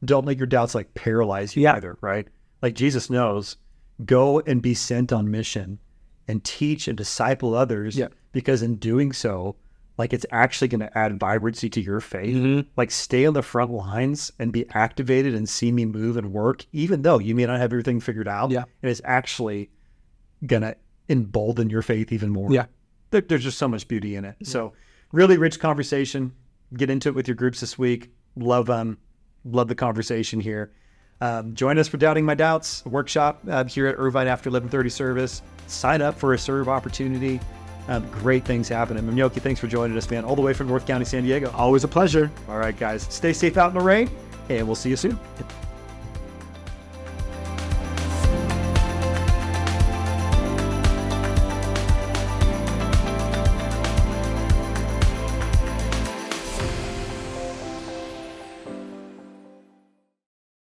don't 0.03 0.25
let 0.25 0.37
your 0.37 0.47
doubts 0.47 0.73
like 0.75 0.93
paralyze 0.93 1.55
you 1.55 1.63
Yeah. 1.63 1.75
either, 1.75 1.97
right? 2.01 2.27
Like 2.61 2.75
Jesus 2.75 3.09
knows, 3.09 3.57
go 4.05 4.39
and 4.41 4.61
be 4.61 4.73
sent 4.73 5.11
on 5.11 5.29
mission 5.29 5.79
and 6.27 6.43
teach 6.43 6.87
and 6.87 6.97
disciple 6.97 7.53
others 7.53 7.97
Yeah. 7.97 8.07
because 8.31 8.61
in 8.61 8.75
doing 8.75 9.11
so, 9.11 9.55
like 9.97 10.13
it's 10.13 10.25
actually 10.31 10.67
going 10.67 10.81
to 10.81 10.97
add 10.97 11.19
vibrancy 11.19 11.69
to 11.69 11.81
your 11.81 11.99
faith. 12.01 12.35
Mm-hmm. 12.35 12.69
Like 12.75 12.91
stay 12.91 13.25
on 13.25 13.33
the 13.33 13.41
front 13.41 13.71
lines 13.71 14.31
and 14.39 14.51
be 14.51 14.65
activated 14.71 15.33
and 15.33 15.47
see 15.47 15.71
me 15.71 15.85
move 15.85 16.17
and 16.17 16.33
work, 16.33 16.65
even 16.73 17.01
though 17.01 17.19
you 17.19 17.33
may 17.35 17.45
not 17.45 17.59
have 17.59 17.71
everything 17.71 17.99
figured 17.99 18.27
out. 18.27 18.51
Yeah. 18.51 18.63
And 18.81 18.91
it's 18.91 19.01
actually 19.05 19.69
going 20.45 20.63
to 20.63 20.75
embolden 21.09 21.69
your 21.69 21.81
faith 21.81 22.11
even 22.11 22.29
more 22.29 22.51
Yeah. 22.51 22.65
there, 23.11 23.21
there's 23.21 23.43
just 23.43 23.57
so 23.57 23.67
much 23.67 23.87
beauty 23.87 24.15
in 24.15 24.25
it. 24.25 24.35
So 24.43 24.73
really 25.11 25.37
rich 25.37 25.59
conversation. 25.59 26.33
Get 26.75 26.89
into 26.89 27.09
it 27.09 27.15
with 27.15 27.27
your 27.27 27.35
groups 27.35 27.61
this 27.61 27.77
week. 27.77 28.11
Love 28.35 28.69
um 28.69 28.97
love 29.45 29.67
the 29.67 29.75
conversation 29.75 30.39
here. 30.39 30.73
Um, 31.21 31.53
join 31.53 31.77
us 31.77 31.87
for 31.87 31.95
Doubting 31.97 32.25
My 32.25 32.35
Doubts 32.35 32.83
workshop 32.85 33.41
uh, 33.49 33.63
here 33.63 33.87
at 33.87 33.95
Irvine 33.97 34.27
after 34.27 34.49
11:30 34.49 34.91
service. 34.91 35.41
Sign 35.67 36.01
up 36.01 36.17
for 36.19 36.33
a 36.33 36.37
serve 36.39 36.67
opportunity. 36.67 37.39
Um, 37.87 38.09
great 38.09 38.45
things 38.45 38.67
happening. 38.67 39.03
Minyoki, 39.03 39.41
thanks 39.41 39.59
for 39.59 39.67
joining 39.67 39.95
us, 39.97 40.09
man, 40.09 40.25
all 40.25 40.35
the 40.35 40.41
way 40.41 40.53
from 40.53 40.67
North 40.67 40.87
County, 40.87 41.05
San 41.05 41.23
Diego. 41.23 41.51
Always 41.51 41.83
a 41.83 41.87
pleasure. 41.87 42.31
All 42.49 42.57
right, 42.57 42.77
guys, 42.77 43.03
stay 43.03 43.33
safe 43.33 43.57
out 43.57 43.69
in 43.69 43.77
the 43.77 43.83
rain, 43.83 44.09
and 44.49 44.65
we'll 44.65 44.75
see 44.75 44.89
you 44.89 44.95
soon. 44.97 45.19